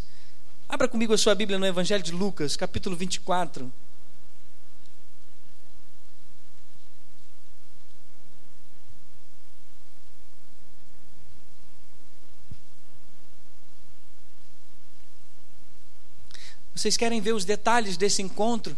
[0.69, 3.73] Abra comigo a sua Bíblia no Evangelho de Lucas, capítulo 24.
[16.75, 18.77] Vocês querem ver os detalhes desse encontro?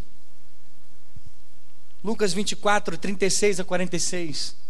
[2.02, 4.63] Lucas 24, 36 a 46.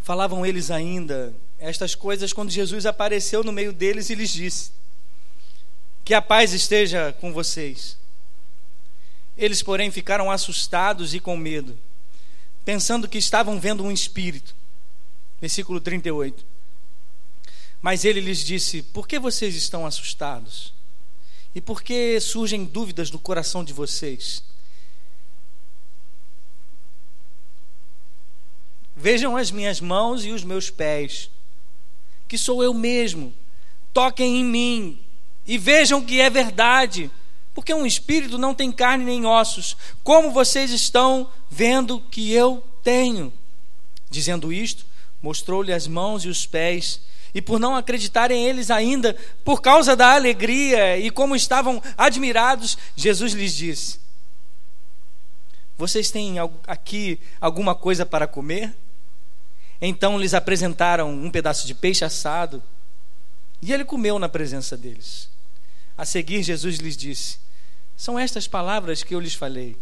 [0.00, 4.70] Falavam eles ainda estas coisas quando Jesus apareceu no meio deles e lhes disse:
[6.04, 7.96] Que a paz esteja com vocês.
[9.36, 11.78] Eles, porém, ficaram assustados e com medo,
[12.64, 14.54] pensando que estavam vendo um espírito.
[15.40, 16.44] Versículo 38.
[17.82, 20.72] Mas ele lhes disse: Por que vocês estão assustados?
[21.54, 24.42] E por que surgem dúvidas no coração de vocês?
[28.96, 31.30] Vejam as minhas mãos e os meus pés,
[32.26, 33.32] que sou eu mesmo.
[33.92, 35.00] Toquem em mim
[35.46, 37.10] e vejam que é verdade,
[37.54, 43.30] porque um espírito não tem carne nem ossos, como vocês estão vendo que eu tenho.
[44.08, 44.86] Dizendo isto,
[45.22, 47.00] mostrou-lhe as mãos e os pés.
[47.34, 53.34] E por não acreditarem eles ainda, por causa da alegria e como estavam admirados, Jesus
[53.34, 54.00] lhes disse:
[55.76, 58.74] Vocês têm aqui alguma coisa para comer?
[59.80, 62.62] Então lhes apresentaram um pedaço de peixe assado
[63.60, 65.28] e ele comeu na presença deles.
[65.96, 67.38] A seguir, Jesus lhes disse:
[67.96, 69.76] São estas palavras que eu lhes falei.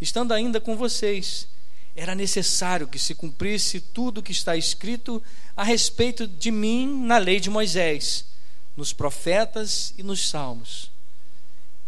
[0.00, 1.46] Estando ainda com vocês,
[1.94, 5.22] era necessário que se cumprisse tudo o que está escrito
[5.56, 8.24] a respeito de mim na lei de Moisés,
[8.76, 10.90] nos profetas e nos salmos.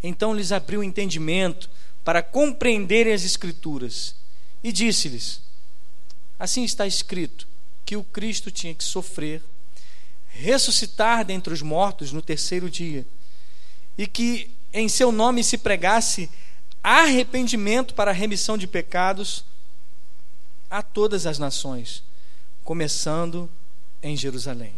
[0.02, 1.70] Então lhes abriu o entendimento
[2.04, 4.14] para compreenderem as Escrituras
[4.62, 5.40] e disse-lhes:
[6.42, 7.46] Assim está escrito
[7.86, 9.40] que o Cristo tinha que sofrer,
[10.28, 13.06] ressuscitar dentre os mortos no terceiro dia,
[13.96, 16.28] e que em seu nome se pregasse
[16.82, 19.44] arrependimento para a remissão de pecados
[20.68, 22.02] a todas as nações,
[22.64, 23.48] começando
[24.02, 24.74] em Jerusalém.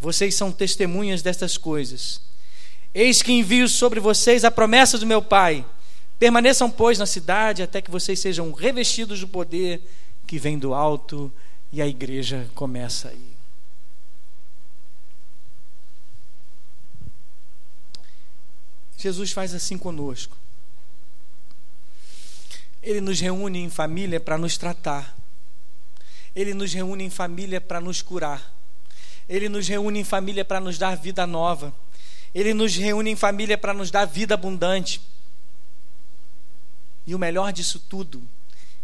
[0.00, 2.20] Vocês são testemunhas destas coisas.
[2.94, 5.66] Eis que envio sobre vocês a promessa do meu Pai.
[6.16, 9.82] Permaneçam, pois, na cidade até que vocês sejam revestidos do poder
[10.30, 11.32] que vem do alto
[11.72, 13.36] e a igreja começa aí.
[18.96, 20.36] Jesus faz assim conosco.
[22.80, 25.16] Ele nos reúne em família para nos tratar.
[26.32, 28.54] Ele nos reúne em família para nos curar.
[29.28, 31.74] Ele nos reúne em família para nos dar vida nova.
[32.32, 35.00] Ele nos reúne em família para nos dar vida abundante.
[37.04, 38.22] E o melhor disso tudo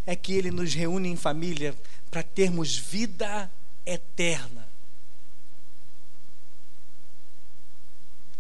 [0.07, 1.77] é que Ele nos reúne em família
[2.11, 3.51] para termos vida
[3.85, 4.66] eterna.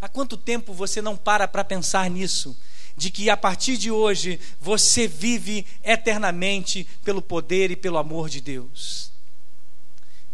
[0.00, 2.56] Há quanto tempo você não para para pensar nisso?
[2.96, 8.40] De que a partir de hoje você vive eternamente pelo poder e pelo amor de
[8.40, 9.10] Deus.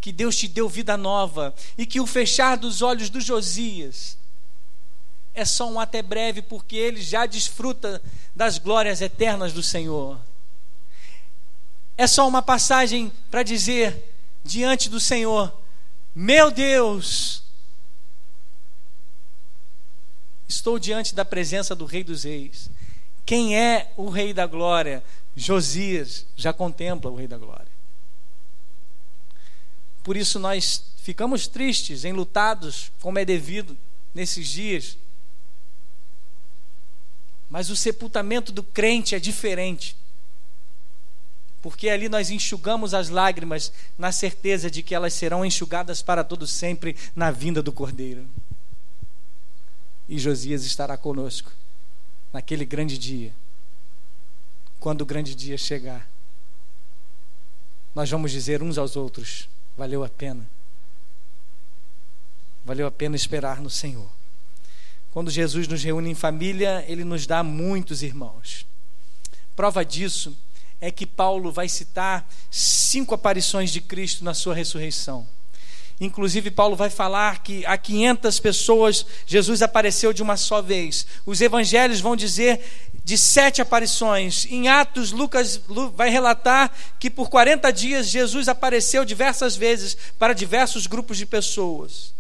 [0.01, 4.18] Que Deus te deu vida nova e que o fechar dos olhos do Josias
[5.35, 8.03] é só um até breve, porque ele já desfruta
[8.37, 10.21] das glórias eternas do Senhor
[11.96, 15.52] é só uma passagem para dizer diante do Senhor:
[16.14, 17.42] Meu Deus,
[20.48, 22.70] estou diante da presença do Rei dos Reis.
[23.24, 25.02] Quem é o Rei da Glória?
[25.35, 27.72] Josias já contempla o Rei da Glória.
[30.02, 33.76] Por isso nós ficamos tristes, enlutados, como é devido
[34.14, 34.98] nesses dias,
[37.48, 39.94] Mas o sepultamento do crente é diferente.
[41.62, 46.44] Porque ali nós enxugamos as lágrimas na certeza de que elas serão enxugadas para todo
[46.44, 48.27] sempre na vinda do Cordeiro.
[50.09, 51.53] E Josias estará conosco
[52.33, 53.33] naquele grande dia.
[54.81, 56.11] Quando o grande dia chegar,
[57.94, 60.51] nós vamos dizer uns aos outros: valeu a pena.
[62.64, 64.11] Valeu a pena esperar no Senhor.
[65.12, 68.66] Quando Jesus nos reúne em família, ele nos dá muitos irmãos.
[69.55, 70.37] Prova disso
[70.83, 75.25] é que Paulo vai citar cinco aparições de Cristo na sua ressurreição.
[76.01, 81.07] Inclusive, Paulo vai falar que a 500 pessoas Jesus apareceu de uma só vez.
[81.25, 82.61] Os evangelhos vão dizer
[83.05, 84.45] de sete aparições.
[84.51, 85.61] Em Atos, Lucas
[85.95, 92.12] vai relatar que por 40 dias Jesus apareceu diversas vezes para diversos grupos de pessoas.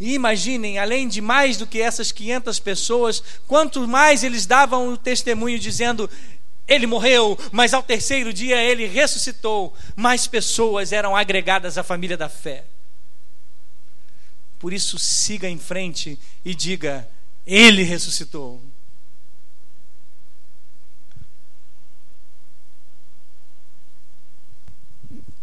[0.00, 4.96] E imaginem, além de mais do que essas 500 pessoas, quanto mais eles davam o
[4.96, 6.08] testemunho dizendo:
[6.66, 12.30] ele morreu, mas ao terceiro dia ele ressuscitou, mais pessoas eram agregadas à família da
[12.30, 12.64] fé.
[14.58, 17.06] Por isso, siga em frente e diga:
[17.46, 18.62] Ele ressuscitou.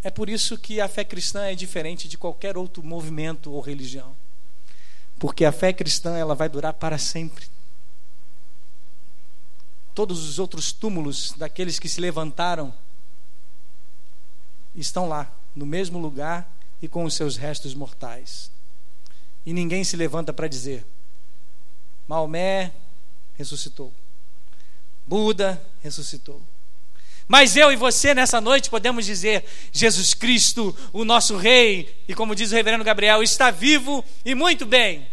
[0.01, 4.15] É por isso que a fé cristã é diferente de qualquer outro movimento ou religião.
[5.19, 7.45] Porque a fé cristã ela vai durar para sempre.
[9.93, 12.73] Todos os outros túmulos daqueles que se levantaram
[14.75, 16.51] estão lá, no mesmo lugar
[16.81, 18.51] e com os seus restos mortais.
[19.45, 20.85] E ninguém se levanta para dizer:
[22.07, 22.71] Maomé
[23.35, 23.91] ressuscitou.
[25.05, 26.41] Buda ressuscitou.
[27.27, 32.35] Mas eu e você nessa noite podemos dizer: Jesus Cristo, o nosso Rei, e como
[32.35, 35.07] diz o reverendo Gabriel, está vivo e muito bem.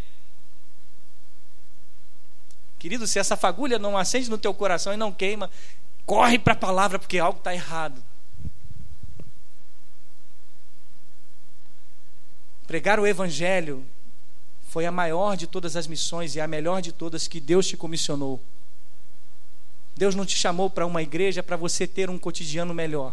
[2.79, 5.51] Querido, se essa fagulha não acende no teu coração e não queima,
[6.07, 8.03] corre para a palavra porque algo está errado.
[12.67, 13.85] Pregar o Evangelho
[14.69, 17.77] foi a maior de todas as missões e a melhor de todas que Deus te
[17.77, 18.41] comissionou.
[19.97, 23.13] Deus não te chamou para uma igreja para você ter um cotidiano melhor.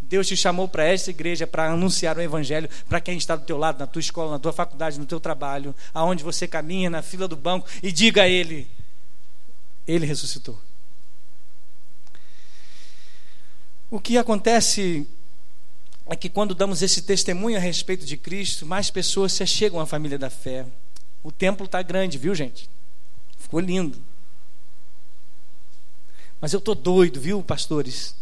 [0.00, 3.56] Deus te chamou para esta igreja para anunciar o evangelho para quem está do teu
[3.56, 7.28] lado, na tua escola, na tua faculdade, no teu trabalho, aonde você caminha, na fila
[7.28, 8.66] do banco e diga a ele:
[9.86, 10.58] ele ressuscitou.
[13.88, 15.06] O que acontece
[16.06, 19.86] é que quando damos esse testemunho a respeito de Cristo, mais pessoas se chegam à
[19.86, 20.66] família da fé.
[21.22, 22.68] O templo está grande, viu, gente?
[23.38, 24.09] Ficou lindo.
[26.40, 28.14] Mas eu estou doido, viu, pastores,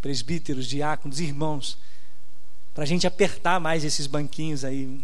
[0.00, 1.76] presbíteros, diáconos, irmãos,
[2.74, 5.00] para a gente apertar mais esses banquinhos aí.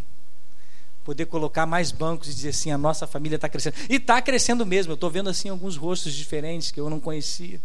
[1.05, 3.75] Poder colocar mais bancos e dizer assim: a nossa família está crescendo.
[3.89, 4.93] E está crescendo mesmo.
[4.93, 7.61] Eu estou vendo assim alguns rostos diferentes que eu não conhecia.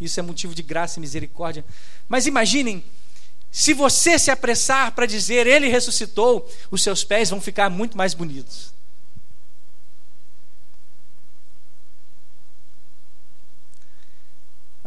[0.00, 1.64] Isso é motivo de graça e misericórdia.
[2.08, 2.84] Mas imaginem,
[3.50, 8.14] se você se apressar para dizer Ele ressuscitou, os seus pés vão ficar muito mais
[8.14, 8.72] bonitos.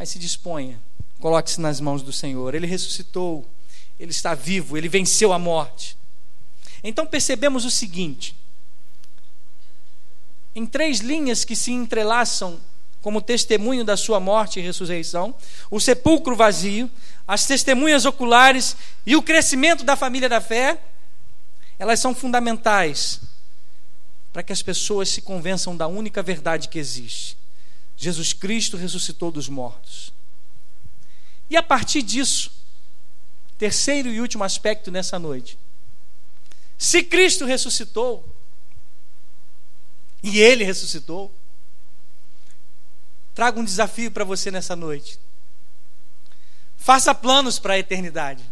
[0.02, 0.82] Mas se disponha,
[1.20, 2.56] coloque-se nas mãos do Senhor.
[2.56, 3.48] Ele ressuscitou,
[4.00, 5.96] ele está vivo, ele venceu a morte.
[6.84, 8.36] Então percebemos o seguinte:
[10.56, 12.60] em três linhas que se entrelaçam
[13.00, 15.36] como testemunho da sua morte e ressurreição,
[15.70, 16.90] o sepulcro vazio,
[17.28, 20.82] as testemunhas oculares e o crescimento da família da fé,
[21.78, 23.22] elas são fundamentais
[24.34, 27.40] para que as pessoas se convençam da única verdade que existe.
[28.02, 30.12] Jesus Cristo ressuscitou dos mortos.
[31.48, 32.52] E a partir disso,
[33.60, 35.56] terceiro e último aspecto nessa noite.
[36.80, 38.28] Se Cristo ressuscitou,
[40.24, 41.32] e Ele ressuscitou,
[43.36, 45.20] trago um desafio para você nessa noite.
[46.78, 48.44] Faça planos para a eternidade.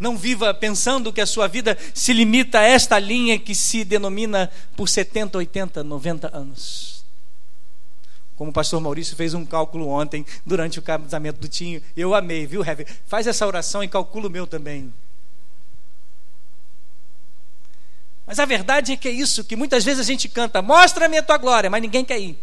[0.00, 4.50] Não viva pensando que a sua vida se limita a esta linha que se denomina
[4.74, 7.04] por 70, 80, 90 anos.
[8.34, 11.82] Como o pastor Maurício fez um cálculo ontem, durante o casamento do Tinho.
[11.94, 12.86] Eu amei, viu, Heavy?
[13.04, 14.90] Faz essa oração e calcula o meu também.
[18.26, 21.22] Mas a verdade é que é isso, que muitas vezes a gente canta, mostra-me a
[21.22, 22.38] tua glória, mas ninguém quer ir.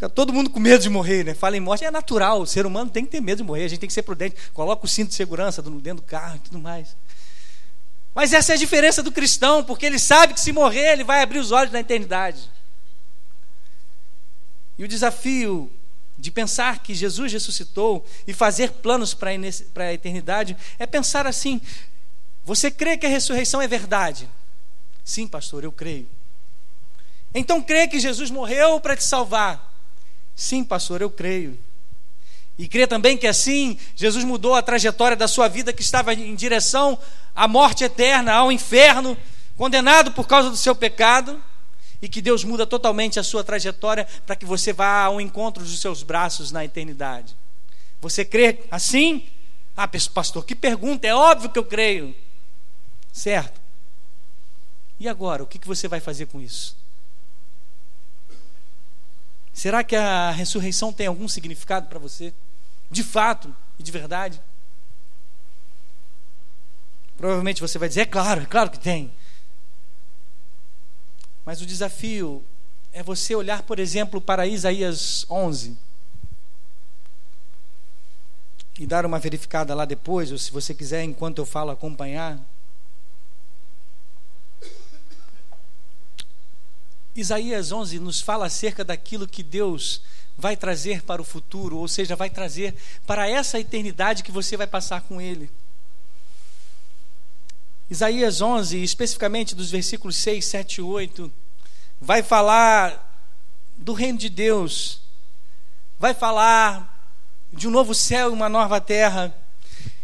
[0.00, 1.34] Fica todo mundo com medo de morrer, né?
[1.34, 3.68] Fala em morte, é natural, o ser humano tem que ter medo de morrer, a
[3.68, 6.58] gente tem que ser prudente, coloca o cinto de segurança dentro do carro e tudo
[6.58, 6.96] mais.
[8.14, 11.20] Mas essa é a diferença do cristão, porque ele sabe que se morrer, ele vai
[11.20, 12.50] abrir os olhos na eternidade.
[14.78, 15.70] E o desafio
[16.16, 21.60] de pensar que Jesus ressuscitou e fazer planos para a eternidade, é pensar assim:
[22.42, 24.26] você crê que a ressurreição é verdade?
[25.04, 26.08] Sim, pastor, eu creio.
[27.34, 29.69] Então crê que Jesus morreu para te salvar?
[30.40, 31.58] Sim, pastor, eu creio.
[32.56, 36.34] E crê também que assim Jesus mudou a trajetória da sua vida que estava em
[36.34, 36.98] direção
[37.36, 39.18] à morte eterna, ao inferno,
[39.54, 41.38] condenado por causa do seu pecado,
[42.00, 45.78] e que Deus muda totalmente a sua trajetória para que você vá ao encontro dos
[45.78, 47.36] seus braços na eternidade.
[48.00, 49.28] Você crê assim?
[49.76, 52.16] Ah, pastor, que pergunta, é óbvio que eu creio.
[53.12, 53.60] Certo?
[54.98, 56.79] E agora, o que você vai fazer com isso?
[59.60, 62.32] Será que a ressurreição tem algum significado para você?
[62.90, 64.40] de fato e de verdade?
[67.16, 69.12] Provavelmente você vai dizer, é claro, é claro que tem.
[71.44, 72.42] Mas o desafio
[72.92, 75.76] é você olhar, por exemplo, para Isaías 11
[78.78, 82.40] e dar uma verificada lá depois, ou se você quiser, enquanto eu falo, acompanhar.
[87.14, 90.02] Isaías 11 nos fala acerca daquilo que Deus
[90.36, 92.74] vai trazer para o futuro, ou seja, vai trazer
[93.06, 95.50] para essa eternidade que você vai passar com Ele.
[97.90, 101.32] Isaías 11, especificamente dos versículos 6, 7 e 8,
[102.00, 103.06] vai falar
[103.76, 105.00] do reino de Deus,
[105.98, 106.98] vai falar
[107.52, 109.34] de um novo céu e uma nova terra,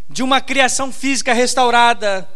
[0.09, 2.29] de uma criação física restaurada,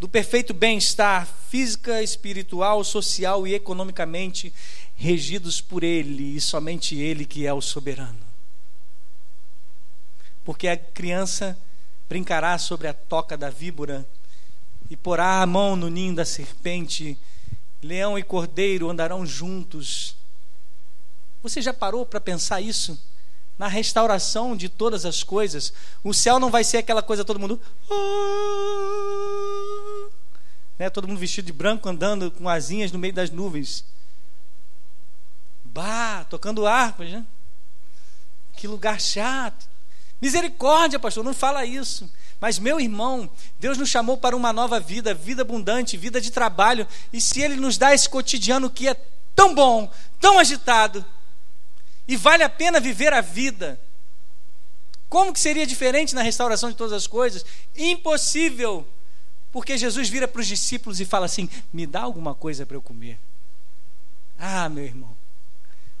[0.00, 4.52] do perfeito bem-estar física, espiritual, social e economicamente
[4.96, 8.18] regidos por Ele e somente Ele que é o soberano.
[10.44, 11.56] Porque a criança
[12.08, 14.04] brincará sobre a toca da víbora
[14.90, 17.16] e porá a mão no ninho da serpente,
[17.80, 20.16] leão e cordeiro andarão juntos.
[21.40, 23.00] Você já parou para pensar isso?
[23.56, 27.60] Na restauração de todas as coisas, o céu não vai ser aquela coisa todo mundo.
[27.88, 29.73] Oh,
[30.78, 33.84] né, todo mundo vestido de branco andando com asinhas no meio das nuvens.
[35.64, 37.24] Bah, tocando harpas, né?
[38.56, 39.68] Que lugar chato.
[40.20, 42.10] Misericórdia, pastor, não fala isso.
[42.40, 46.86] Mas, meu irmão, Deus nos chamou para uma nova vida, vida abundante, vida de trabalho.
[47.12, 48.94] E se Ele nos dá esse cotidiano que é
[49.34, 51.04] tão bom, tão agitado,
[52.06, 53.80] e vale a pena viver a vida,
[55.08, 57.44] como que seria diferente na restauração de todas as coisas?
[57.76, 58.86] Impossível.
[59.54, 62.82] Porque Jesus vira para os discípulos e fala assim: me dá alguma coisa para eu
[62.82, 63.20] comer.
[64.36, 65.16] Ah, meu irmão,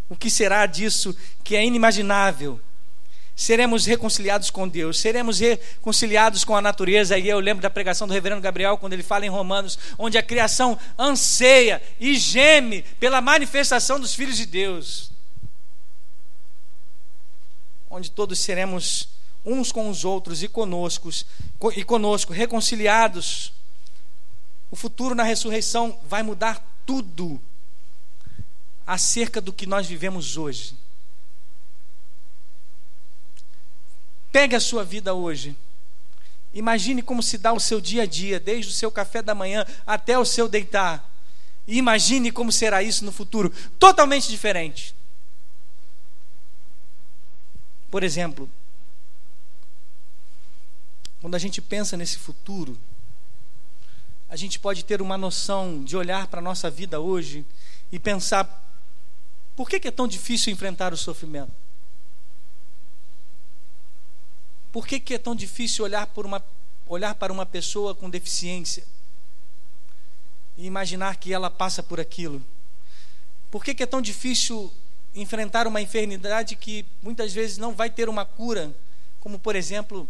[0.08, 2.60] o que será disso que é inimaginável?
[3.36, 7.16] Seremos reconciliados com Deus, seremos reconciliados com a natureza.
[7.16, 10.22] E eu lembro da pregação do reverendo Gabriel, quando ele fala em Romanos, onde a
[10.22, 15.12] criação anseia e geme pela manifestação dos filhos de Deus.
[17.88, 19.08] Onde todos seremos
[19.44, 21.10] uns com os outros e conosco,
[21.76, 23.52] e conosco reconciliados.
[24.70, 27.40] O futuro na ressurreição vai mudar tudo
[28.86, 30.74] acerca do que nós vivemos hoje.
[34.32, 35.56] Pegue a sua vida hoje.
[36.52, 39.66] Imagine como se dá o seu dia a dia, desde o seu café da manhã
[39.86, 41.08] até o seu deitar.
[41.66, 44.94] E imagine como será isso no futuro, totalmente diferente.
[47.90, 48.50] Por exemplo,
[51.24, 52.78] quando a gente pensa nesse futuro,
[54.28, 57.46] a gente pode ter uma noção de olhar para a nossa vida hoje
[57.90, 58.44] e pensar
[59.56, 61.50] por que, é tão difícil enfrentar o sofrimento?
[64.70, 66.44] Por que, que é tão difícil olhar, uma,
[66.86, 68.84] olhar para uma pessoa com deficiência
[70.58, 72.42] e imaginar que ela passa por aquilo?
[73.50, 74.70] Por que, que é tão difícil
[75.14, 78.76] enfrentar uma enfermidade que muitas vezes não vai ter uma cura?
[79.20, 80.06] Como, por exemplo,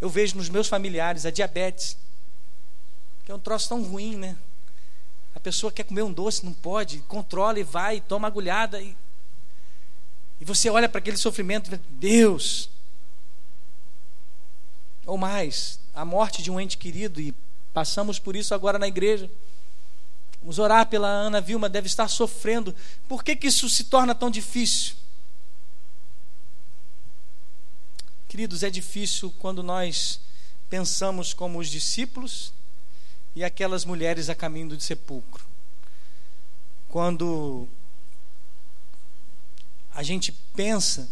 [0.00, 1.96] eu vejo nos meus familiares a diabetes,
[3.24, 4.36] que é um troço tão ruim, né?
[5.34, 8.80] A pessoa quer comer um doce, não pode, controla e vai, toma agulhada.
[8.80, 8.96] E,
[10.40, 12.70] e você olha para aquele sofrimento Deus.
[15.04, 17.34] Ou mais, a morte de um ente querido, e
[17.72, 19.30] passamos por isso agora na igreja.
[20.40, 22.74] Vamos orar pela Ana Vilma, deve estar sofrendo.
[23.08, 24.94] Por que, que isso se torna tão difícil?
[28.28, 30.20] Queridos, é difícil quando nós
[30.68, 32.52] pensamos como os discípulos
[33.34, 35.44] e aquelas mulheres a caminho do sepulcro.
[36.88, 37.68] Quando
[39.94, 41.08] a gente pensa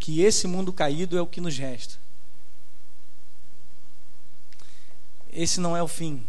[0.00, 1.98] que esse mundo caído é o que nos resta.
[5.32, 6.26] Esse não é o fim.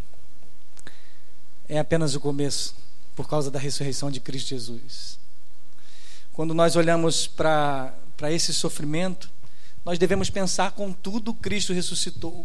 [1.68, 2.74] É apenas o começo,
[3.14, 5.18] por causa da ressurreição de Cristo Jesus.
[6.32, 7.92] quando nós olhamos para
[8.30, 9.30] esse sofrimento,
[9.86, 12.44] nós devemos pensar com tudo Cristo ressuscitou.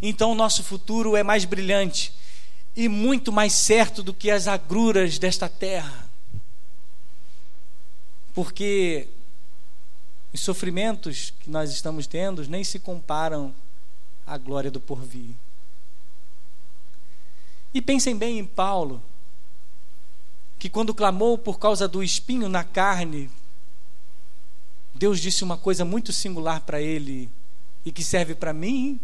[0.00, 2.14] Então o nosso futuro é mais brilhante
[2.76, 6.08] e muito mais certo do que as agruras desta terra.
[8.32, 9.08] Porque
[10.32, 13.52] os sofrimentos que nós estamos tendo nem se comparam
[14.24, 15.34] à glória do porvir.
[17.74, 19.02] E pensem bem em Paulo,
[20.60, 23.28] que quando clamou por causa do espinho na carne,
[25.02, 27.28] Deus disse uma coisa muito singular para ele
[27.84, 29.00] e que serve para mim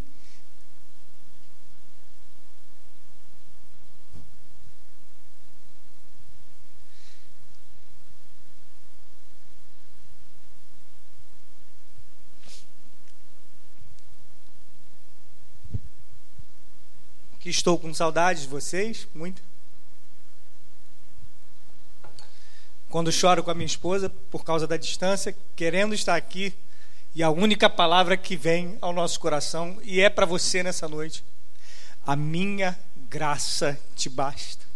[17.40, 19.42] que estou com saudades de vocês, muito.
[22.88, 26.54] Quando choro com a minha esposa por causa da distância, querendo estar aqui,
[27.14, 31.24] e a única palavra que vem ao nosso coração, e é para você nessa noite:
[32.06, 32.78] a minha
[33.08, 34.66] graça te basta.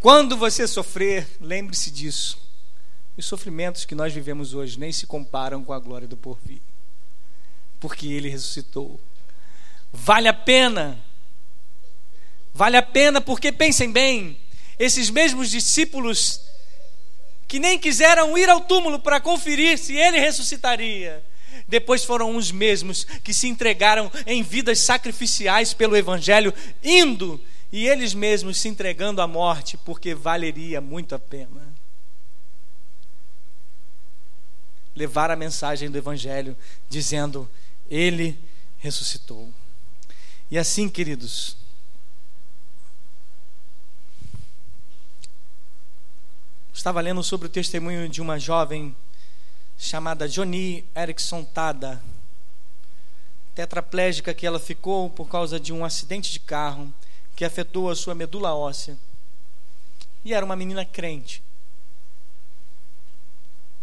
[0.00, 2.46] Quando você sofrer, lembre-se disso.
[3.16, 6.60] Os sofrimentos que nós vivemos hoje nem se comparam com a glória do porvir,
[7.80, 9.00] porque ele ressuscitou
[9.92, 10.98] Vale a pena.
[12.52, 14.38] Vale a pena porque pensem bem,
[14.78, 16.42] esses mesmos discípulos
[17.46, 21.24] que nem quiseram ir ao túmulo para conferir se ele ressuscitaria,
[21.66, 26.52] depois foram os mesmos que se entregaram em vidas sacrificiais pelo evangelho,
[26.82, 27.40] indo
[27.72, 31.68] e eles mesmos se entregando à morte, porque valeria muito a pena.
[34.94, 36.56] Levar a mensagem do evangelho
[36.88, 37.48] dizendo:
[37.90, 38.38] ele
[38.78, 39.52] ressuscitou.
[40.50, 41.56] E assim, queridos,
[46.78, 48.94] estava lendo sobre o testemunho de uma jovem
[49.76, 52.00] chamada Johnny Erickson Tada,
[53.52, 56.94] tetraplégica que ela ficou por causa de um acidente de carro
[57.34, 58.96] que afetou a sua medula óssea.
[60.24, 61.42] E era uma menina crente.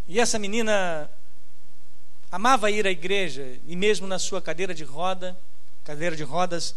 [0.07, 1.11] E essa menina
[2.31, 5.37] amava ir à igreja e mesmo na sua cadeira de roda,
[5.83, 6.73] cadeira de rodas,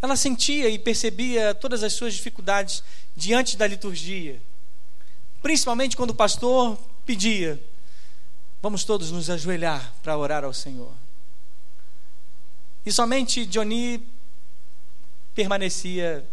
[0.00, 2.82] ela sentia e percebia todas as suas dificuldades
[3.14, 4.40] diante da liturgia.
[5.42, 7.60] Principalmente quando o pastor pedia:
[8.60, 10.92] Vamos todos nos ajoelhar para orar ao Senhor.
[12.84, 14.02] E somente Johnny
[15.34, 16.26] permanecia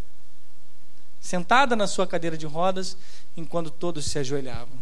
[1.22, 2.98] sentada na sua cadeira de rodas
[3.38, 4.78] enquanto todos se ajoelhavam.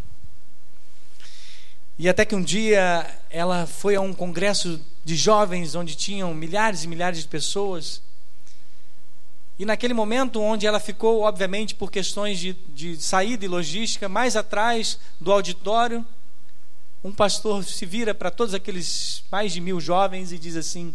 [1.98, 6.84] E até que um dia ela foi a um congresso de jovens onde tinham milhares
[6.84, 8.02] e milhares de pessoas.
[9.64, 14.36] E naquele momento onde ela ficou, obviamente, por questões de, de saída e logística, mais
[14.36, 16.06] atrás do auditório,
[17.02, 20.94] um pastor se vira para todos aqueles mais de mil jovens e diz assim: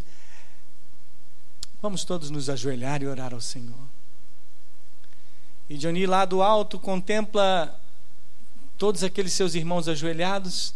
[1.80, 3.88] Vamos todos nos ajoelhar e orar ao Senhor.
[5.70, 7.74] E Johnny, lá do alto, contempla
[8.76, 10.74] todos aqueles seus irmãos ajoelhados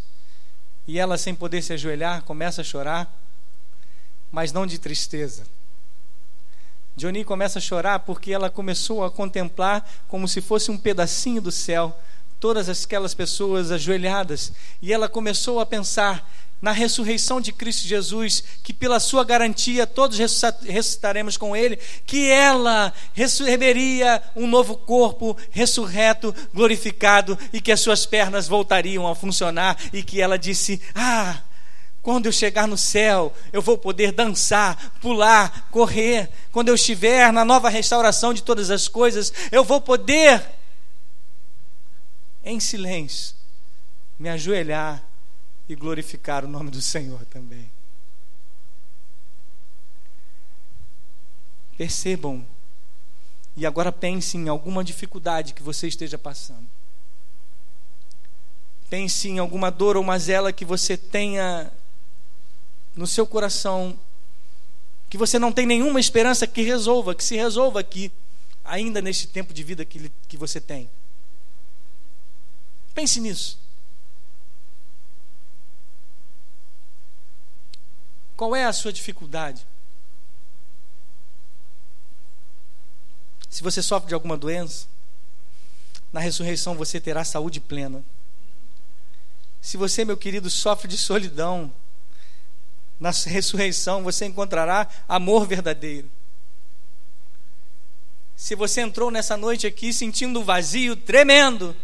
[0.88, 3.14] e ela, sem poder se ajoelhar, começa a chorar,
[4.30, 5.44] mas não de tristeza.
[6.96, 11.50] Johnny começa a chorar porque ela começou a contemplar como se fosse um pedacinho do
[11.50, 11.98] céu
[12.38, 14.52] todas aquelas pessoas ajoelhadas.
[14.82, 16.28] E ela começou a pensar
[16.60, 21.76] na ressurreição de Cristo Jesus, que pela sua garantia todos ressuscitaremos com Ele,
[22.06, 29.14] que ela receberia um novo corpo ressurreto, glorificado, e que as suas pernas voltariam a
[29.14, 31.40] funcionar, e que ela disse: Ah,
[32.02, 36.28] quando eu chegar no céu, eu vou poder dançar, pular, correr.
[36.50, 40.44] Quando eu estiver na nova restauração de todas as coisas, eu vou poder,
[42.44, 43.36] em silêncio,
[44.18, 45.00] me ajoelhar
[45.68, 47.70] e glorificar o nome do Senhor também.
[51.78, 52.44] Percebam,
[53.56, 56.66] e agora pense em alguma dificuldade que você esteja passando.
[58.90, 61.70] Pense em alguma dor ou mazela que você tenha
[62.94, 63.98] no seu coração,
[65.08, 68.12] que você não tem nenhuma esperança que resolva, que se resolva aqui,
[68.64, 70.90] ainda neste tempo de vida que, que você tem.
[72.94, 73.58] Pense nisso.
[78.36, 79.66] Qual é a sua dificuldade?
[83.48, 84.86] Se você sofre de alguma doença,
[86.12, 88.02] na ressurreição você terá saúde plena.
[89.60, 91.72] Se você, meu querido, sofre de solidão,
[93.02, 96.08] na ressurreição você encontrará amor verdadeiro.
[98.36, 101.76] Se você entrou nessa noite aqui sentindo um vazio tremendo,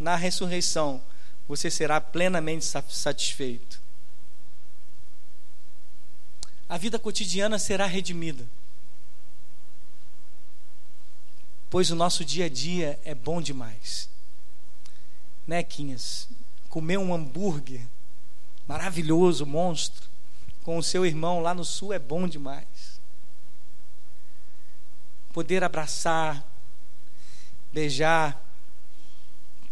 [0.00, 1.02] na ressurreição
[1.46, 3.82] você será plenamente satisfeito.
[6.66, 8.48] A vida cotidiana será redimida.
[11.68, 14.08] Pois o nosso dia a dia é bom demais.
[15.46, 16.28] Né, Quinhas?
[16.70, 17.82] Comer um hambúrguer
[18.66, 20.08] maravilhoso, monstro,
[20.62, 23.00] com o seu irmão lá no sul é bom demais.
[25.32, 26.46] Poder abraçar,
[27.72, 28.40] beijar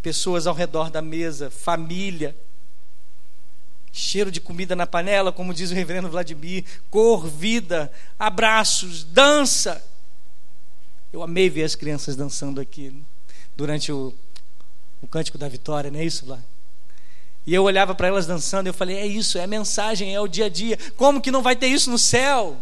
[0.02, 2.36] pessoas ao redor da mesa, família,
[3.92, 9.84] cheiro de comida na panela, como diz o reverendo Vladimir, cor, vida, abraços, dança.
[11.12, 13.02] Eu amei ver as crianças dançando aqui
[13.56, 14.14] durante o,
[15.02, 16.49] o cântico da vitória, não é isso, Vlad?
[17.46, 20.20] E eu olhava para elas dançando e eu falei: é isso, é a mensagem, é
[20.20, 20.78] o dia a dia.
[20.96, 22.58] Como que não vai ter isso no céu?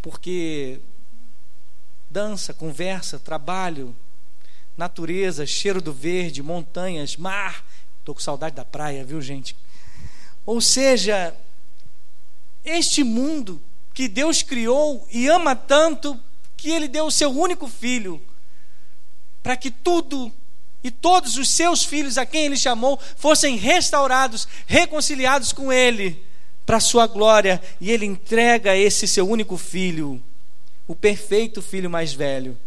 [0.00, 0.80] Porque
[2.10, 3.94] dança, conversa, trabalho,
[4.76, 7.64] natureza, cheiro do verde, montanhas, mar.
[8.00, 9.56] Estou com saudade da praia, viu, gente?
[10.44, 11.34] Ou seja,
[12.64, 13.62] este mundo
[13.94, 16.18] que Deus criou e ama tanto
[16.56, 18.20] que Ele deu o seu único filho
[19.42, 20.32] para que tudo
[20.82, 26.22] e todos os seus filhos a quem Ele chamou fossem restaurados, reconciliados com Ele
[26.66, 27.62] para a sua glória.
[27.80, 30.22] E Ele entrega esse seu único filho,
[30.86, 32.58] o perfeito filho mais velho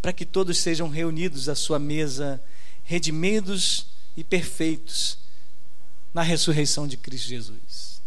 [0.00, 2.42] para que todos sejam reunidos à sua mesa,
[2.84, 3.86] redimidos
[4.16, 5.18] e perfeitos
[6.14, 8.00] na ressurreição de Cristo Jesus.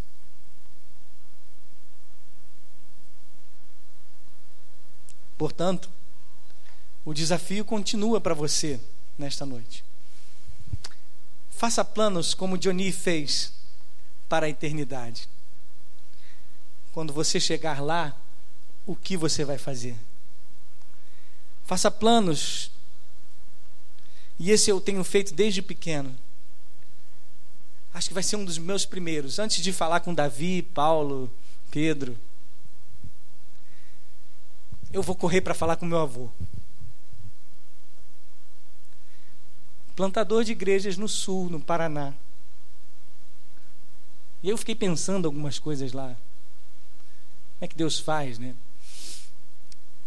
[5.38, 5.90] Portanto,
[7.04, 8.80] o desafio continua para você
[9.18, 9.84] nesta noite.
[11.50, 13.54] Faça planos como Johnny fez
[14.28, 15.30] para a eternidade.
[16.92, 18.16] Quando você chegar lá,
[18.86, 19.96] o que você vai fazer?
[21.64, 22.72] Faça planos.
[24.40, 26.16] E esse eu tenho feito desde pequeno.
[27.94, 29.38] Acho que vai ser um dos meus primeiros.
[29.38, 31.32] Antes de falar com Davi, Paulo,
[31.70, 32.18] Pedro,
[34.92, 36.30] eu vou correr para falar com meu avô.
[39.96, 42.14] Plantador de igrejas no sul, no Paraná.
[44.44, 46.08] E eu fiquei pensando algumas coisas lá.
[46.08, 48.56] Como é que Deus faz, né?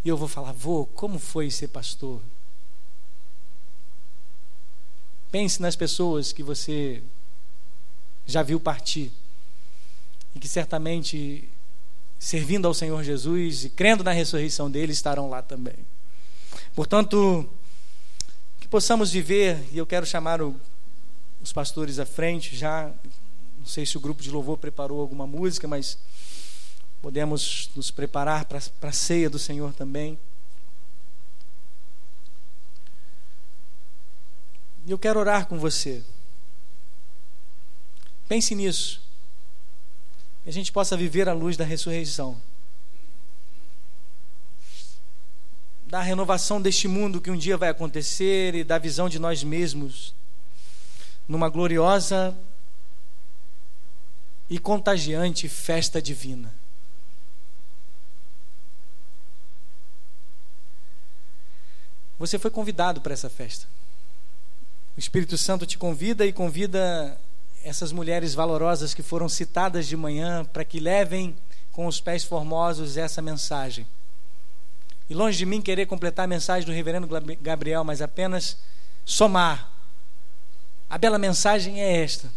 [0.05, 2.21] E eu vou falar, vô, como foi ser pastor?
[5.31, 7.03] Pense nas pessoas que você
[8.27, 9.11] já viu partir
[10.35, 11.49] e que certamente,
[12.19, 15.77] servindo ao Senhor Jesus e crendo na ressurreição dele, estarão lá também.
[16.75, 17.49] Portanto,
[18.75, 20.61] possamos viver, e eu quero chamar o,
[21.41, 22.93] os pastores à frente já.
[23.57, 25.97] Não sei se o grupo de louvor preparou alguma música, mas
[27.01, 30.19] podemos nos preparar para a ceia do Senhor também.
[34.85, 36.03] E eu quero orar com você.
[38.27, 39.01] Pense nisso.
[40.43, 42.43] Que a gente possa viver à luz da ressurreição.
[45.95, 50.13] Da renovação deste mundo que um dia vai acontecer e da visão de nós mesmos
[51.29, 52.37] numa gloriosa
[54.51, 56.53] e contagiante festa divina.
[62.19, 63.69] Você foi convidado para essa festa.
[64.97, 67.17] O Espírito Santo te convida e convida
[67.63, 71.37] essas mulheres valorosas que foram citadas de manhã para que levem
[71.71, 73.87] com os pés formosos essa mensagem.
[75.09, 77.09] E longe de mim querer completar a mensagem do reverendo
[77.41, 78.57] Gabriel, mas apenas
[79.05, 79.71] somar.
[80.89, 82.33] A bela mensagem é esta: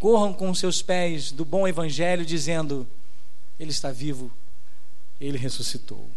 [0.00, 2.86] corram com os seus pés do bom evangelho, dizendo:
[3.58, 4.32] Ele está vivo,
[5.20, 6.10] ele ressuscitou.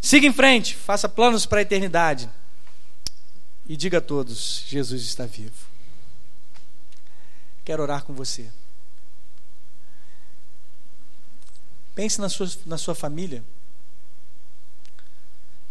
[0.00, 2.28] Siga em frente, faça planos para a eternidade.
[3.66, 5.66] E diga a todos: Jesus está vivo.
[7.64, 8.50] Quero orar com você.
[11.94, 13.42] Pense na sua, na sua família.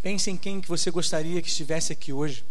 [0.04, 2.46] Pense em quem que você gostaria que estivesse aqui hoje.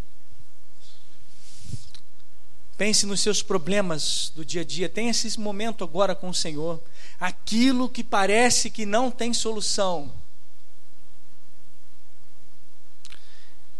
[2.76, 4.88] Pense nos seus problemas do dia a dia.
[4.88, 6.82] Tenha esse momento agora com o Senhor.
[7.20, 10.12] Aquilo que parece que não tem solução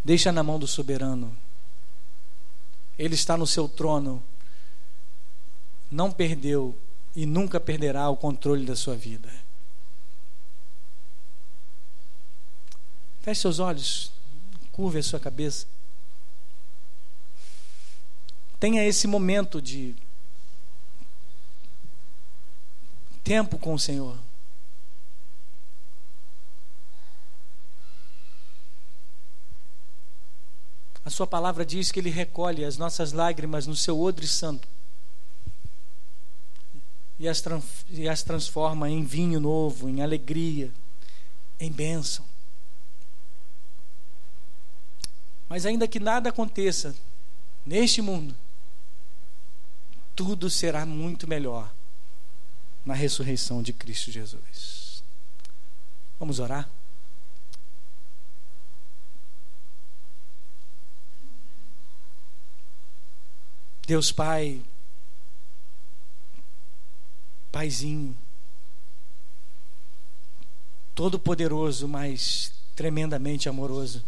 [0.05, 1.37] Deixa na mão do soberano.
[2.99, 4.23] Ele está no seu trono.
[5.91, 6.77] Não perdeu
[7.15, 9.31] e nunca perderá o controle da sua vida.
[13.23, 14.11] Feche seus olhos,
[14.73, 15.67] curve a sua cabeça.
[18.59, 19.95] Tenha esse momento de
[23.23, 24.19] tempo com o Senhor.
[31.05, 34.69] A sua palavra diz que ele recolhe as nossas lágrimas no seu odre santo
[37.19, 37.29] e
[38.09, 40.73] as, transforma em vinho novo, em alegria,
[41.61, 42.32] em bênção.
[45.53, 46.97] Mas ainda que nada aconteça
[47.67, 48.35] neste mundo,
[50.17, 51.71] tudo será muito melhor
[52.87, 55.05] na ressurreição de Cristo Jesus.
[56.19, 56.71] Vamos orar?
[63.87, 64.63] Deus Pai,
[67.51, 68.17] Paizinho,
[70.95, 74.03] todo-poderoso, mas tremendamente amoroso,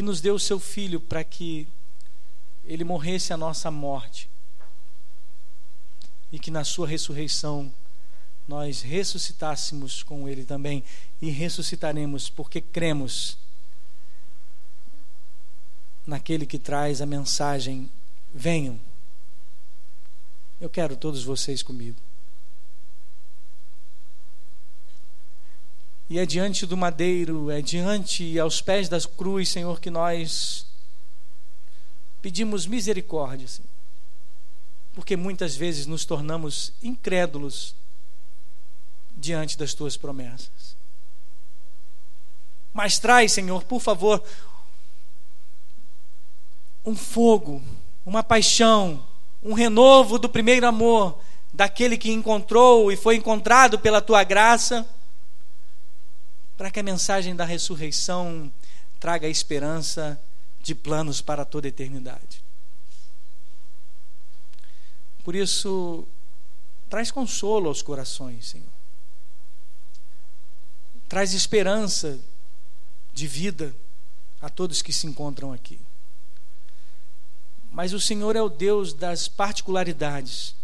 [0.00, 1.68] que nos deu o seu Filho para que
[2.64, 4.30] ele morresse a nossa morte
[6.32, 7.70] e que na sua ressurreição
[8.48, 10.82] nós ressuscitássemos com ele também
[11.20, 13.36] e ressuscitaremos porque cremos
[16.06, 17.90] naquele que traz a mensagem:
[18.34, 18.80] venham.
[20.58, 22.00] Eu quero todos vocês comigo.
[26.10, 30.66] E é diante do madeiro, é diante aos pés da cruz, Senhor, que nós
[32.20, 33.70] pedimos misericórdia, Senhor.
[34.92, 37.76] Porque muitas vezes nos tornamos incrédulos
[39.16, 40.76] diante das tuas promessas.
[42.74, 44.20] Mas traz, Senhor, por favor,
[46.84, 47.62] um fogo,
[48.04, 49.06] uma paixão,
[49.40, 51.20] um renovo do primeiro amor,
[51.52, 54.84] daquele que encontrou e foi encontrado pela tua graça,
[56.60, 58.52] para que a mensagem da ressurreição
[59.00, 60.20] traga esperança
[60.60, 62.44] de planos para toda a eternidade.
[65.24, 66.06] Por isso,
[66.90, 68.68] traz consolo aos corações, Senhor.
[71.08, 72.20] Traz esperança
[73.14, 73.74] de vida
[74.38, 75.80] a todos que se encontram aqui.
[77.72, 80.54] Mas o Senhor é o Deus das particularidades.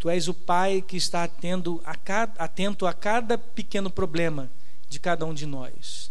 [0.00, 4.50] Tu és o Pai que está a cada, atento a cada pequeno problema
[4.92, 6.10] de cada um de nós.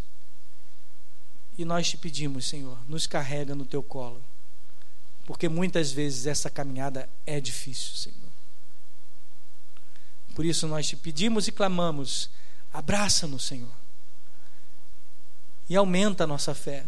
[1.57, 4.21] E nós te pedimos, Senhor, nos carrega no teu colo.
[5.23, 8.17] Porque muitas vezes essa caminhada é difícil, Senhor.
[10.33, 12.31] Por isso nós te pedimos e clamamos:
[12.73, 13.71] abraça-nos, Senhor.
[15.69, 16.85] E aumenta a nossa fé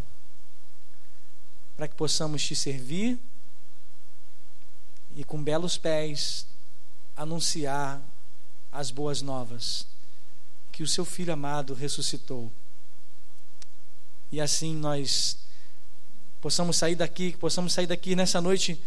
[1.76, 3.18] para que possamos te servir
[5.14, 6.46] e com belos pés
[7.16, 8.02] anunciar
[8.72, 9.93] as boas novas
[10.74, 12.50] que o seu filho amado ressuscitou.
[14.32, 15.38] E assim nós
[16.40, 18.82] possamos sair daqui, possamos sair daqui nessa noite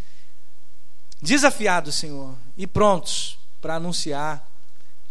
[1.21, 4.51] desafiados, Senhor, e prontos para anunciar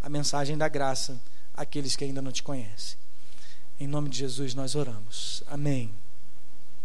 [0.02, 1.18] a mensagem da graça
[1.54, 2.98] àqueles que ainda não te conhecem.
[3.80, 5.42] Em nome de Jesus nós oramos.
[5.46, 5.90] Amém.